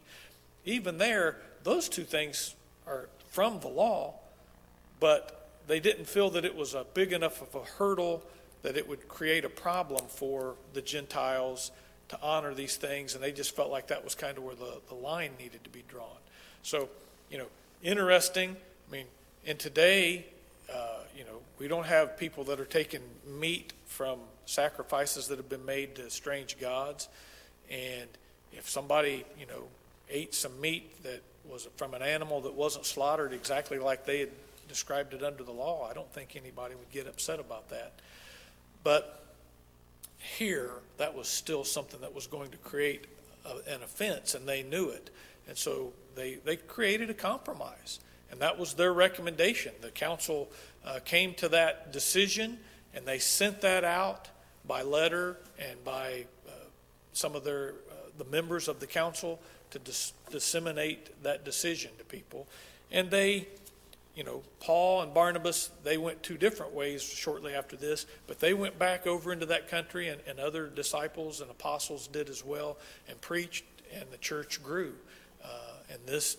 Even 0.67 0.99
there, 0.99 1.37
those 1.63 1.89
two 1.89 2.05
things 2.05 2.55
are 2.87 3.09
from 3.31 3.61
the 3.61 3.69
law, 3.69 4.15
but 5.01 5.49
they 5.67 5.81
didn't 5.81 6.07
feel 6.07 6.31
that 6.31 6.45
it 6.45 6.55
was 6.55 6.75
a 6.75 6.85
big 6.93 7.13
enough 7.13 7.41
of 7.41 7.55
a 7.55 7.65
hurdle 7.65 8.23
that 8.63 8.77
it 8.77 8.89
would 8.89 9.09
create 9.09 9.45
a 9.45 9.49
problem 9.49 10.05
for 10.09 10.55
the 10.75 10.83
Gentiles 10.83 11.71
to 12.09 12.19
honor 12.21 12.55
these 12.55 12.77
things, 12.77 13.15
and 13.15 13.23
they 13.23 13.33
just 13.33 13.55
felt 13.55 13.71
like 13.71 13.89
that 13.89 14.05
was 14.05 14.15
kind 14.15 14.37
of 14.39 14.45
where 14.45 14.55
the, 14.55 14.81
the 14.89 14.95
line 14.95 15.31
needed 15.39 15.63
to 15.65 15.71
be 15.71 15.83
drawn. 15.89 16.09
So, 16.63 16.89
you 17.31 17.39
know, 17.39 17.47
interesting. 17.83 18.57
I 18.89 18.93
mean, 18.93 19.07
and 19.47 19.59
today, 19.59 20.27
uh, 20.73 21.01
you 21.17 21.25
know, 21.25 21.39
we 21.59 21.69
don't 21.69 21.87
have 21.87 22.17
people 22.17 22.45
that 22.45 22.61
are 22.61 22.65
taking 22.65 23.01
meat 23.39 23.73
from 23.87 24.19
sacrifices 24.47 25.29
that 25.29 25.39
have 25.39 25.49
been 25.49 25.65
made 25.65 25.97
to 25.97 26.11
strange 26.11 26.59
gods. 26.59 27.09
And 27.71 28.09
if 28.53 28.69
somebody, 28.69 29.25
you 29.39 29.47
know, 29.47 29.65
ate 30.11 30.35
some 30.35 30.61
meat 30.61 31.03
that 31.03 31.23
was 31.45 31.69
from 31.77 31.95
an 31.95 32.03
animal 32.03 32.41
that 32.43 32.55
wasn't 32.55 32.85
slaughtered 32.85 33.33
exactly 33.33 33.79
like 33.79 34.05
they 34.05 34.21
had 34.21 34.31
described 34.69 35.15
it 35.15 35.23
under 35.23 35.43
the 35.45 35.53
law, 35.53 35.89
I 35.89 35.95
don't 35.95 36.13
think 36.13 36.37
anybody 36.37 36.75
would 36.75 36.91
get 36.91 37.07
upset 37.07 37.39
about 37.41 37.69
that. 37.71 37.93
But 38.83 39.25
here, 40.19 40.71
that 40.99 41.15
was 41.15 41.29
still 41.29 41.65
something 41.65 42.01
that 42.01 42.15
was 42.15 42.27
going 42.27 42.51
to 42.51 42.57
create 42.59 43.07
a, 43.45 43.75
an 43.75 43.83
offense, 43.83 44.35
and 44.35 44.47
they 44.47 44.63
knew 44.63 44.89
it. 44.89 45.11
And 45.49 45.57
so 45.57 45.93
they, 46.15 46.35
they 46.45 46.57
created 46.57 47.11
a 47.11 47.15
compromise. 47.15 48.01
And 48.31 48.41
that 48.41 48.59
was 48.59 48.75
their 48.75 48.93
recommendation. 48.93 49.73
The 49.81 49.91
council 49.91 50.51
uh, 50.85 50.99
came 51.05 51.35
to 51.35 51.49
that 51.51 51.93
decision, 51.93 52.59
and 52.95 53.07
they 53.07 53.19
sent 53.19 53.61
that 53.61 53.85
out 53.85 54.29
by 54.67 54.83
letter 54.83 55.37
and 55.59 55.83
by 55.85 56.27
uh, 56.49 56.51
some 57.13 57.37
of 57.37 57.45
their 57.45 57.75
uh, 57.91 57.95
the 58.19 58.25
members 58.25 58.67
of 58.67 58.81
the 58.81 58.87
council 58.87 59.41
to 59.71 59.79
dis- 59.79 60.13
disseminate 60.31 61.23
that 61.23 61.45
decision 61.45 61.91
to 61.99 62.05
people. 62.05 62.47
And 62.91 63.11
they, 63.11 63.49
you 64.15 64.25
know, 64.25 64.43
Paul 64.61 65.03
and 65.03 65.13
Barnabas, 65.13 65.71
they 65.85 65.99
went 65.99 66.23
two 66.23 66.37
different 66.37 66.73
ways 66.73 67.03
shortly 67.03 67.55
after 67.55 67.77
this, 67.77 68.07
but 68.27 68.41
they 68.41 68.55
went 68.55 68.79
back 68.79 69.07
over 69.07 69.33
into 69.33 69.47
that 69.47 69.69
country, 69.69 70.09
and, 70.09 70.21
and 70.27 70.39
other 70.39 70.69
disciples 70.69 71.41
and 71.41 71.51
apostles 71.51 72.07
did 72.07 72.29
as 72.29 72.45
well, 72.45 72.77
and 73.09 73.21
preached, 73.21 73.65
and 73.95 74.05
the 74.11 74.19
church 74.19 74.63
grew. 74.63 74.95
Uh, 75.45 75.49
and 75.93 76.01
this 76.07 76.37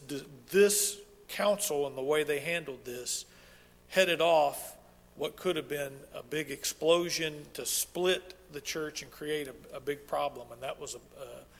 this 0.51 0.97
council 1.27 1.87
and 1.87 1.97
the 1.97 2.01
way 2.01 2.23
they 2.23 2.39
handled 2.39 2.83
this 2.85 3.25
headed 3.89 4.21
off 4.21 4.75
what 5.15 5.35
could 5.35 5.55
have 5.55 5.67
been 5.67 5.93
a 6.13 6.21
big 6.23 6.51
explosion 6.51 7.45
to 7.53 7.65
split 7.65 8.35
the 8.53 8.61
church 8.61 9.01
and 9.01 9.11
create 9.11 9.47
a, 9.47 9.75
a 9.75 9.79
big 9.79 10.07
problem, 10.07 10.47
and 10.51 10.61
that 10.61 10.79
was 10.79 10.95
a, 10.95 10.97
uh, 11.19 11.25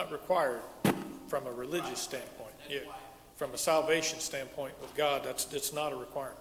not 0.00 0.12
required 0.12 0.62
from 1.28 1.46
a 1.46 1.52
religious 1.52 2.00
standpoint. 2.00 2.54
Yeah 2.68 2.80
from 3.40 3.54
a 3.54 3.56
salvation 3.56 4.20
standpoint 4.20 4.74
with 4.82 4.94
God, 4.94 5.24
that's 5.24 5.50
it's 5.54 5.72
not 5.72 5.94
a 5.94 5.96
requirement. 5.96 6.36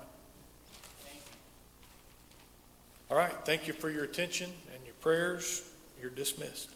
All 3.10 3.15
right, 3.15 3.32
thank 3.45 3.67
you 3.67 3.74
for 3.74 3.89
your 3.89 4.04
attention 4.04 4.52
and 4.76 4.84
your 4.84 4.95
prayers. 4.95 5.63
You're 6.02 6.10
dismissed. 6.10 6.69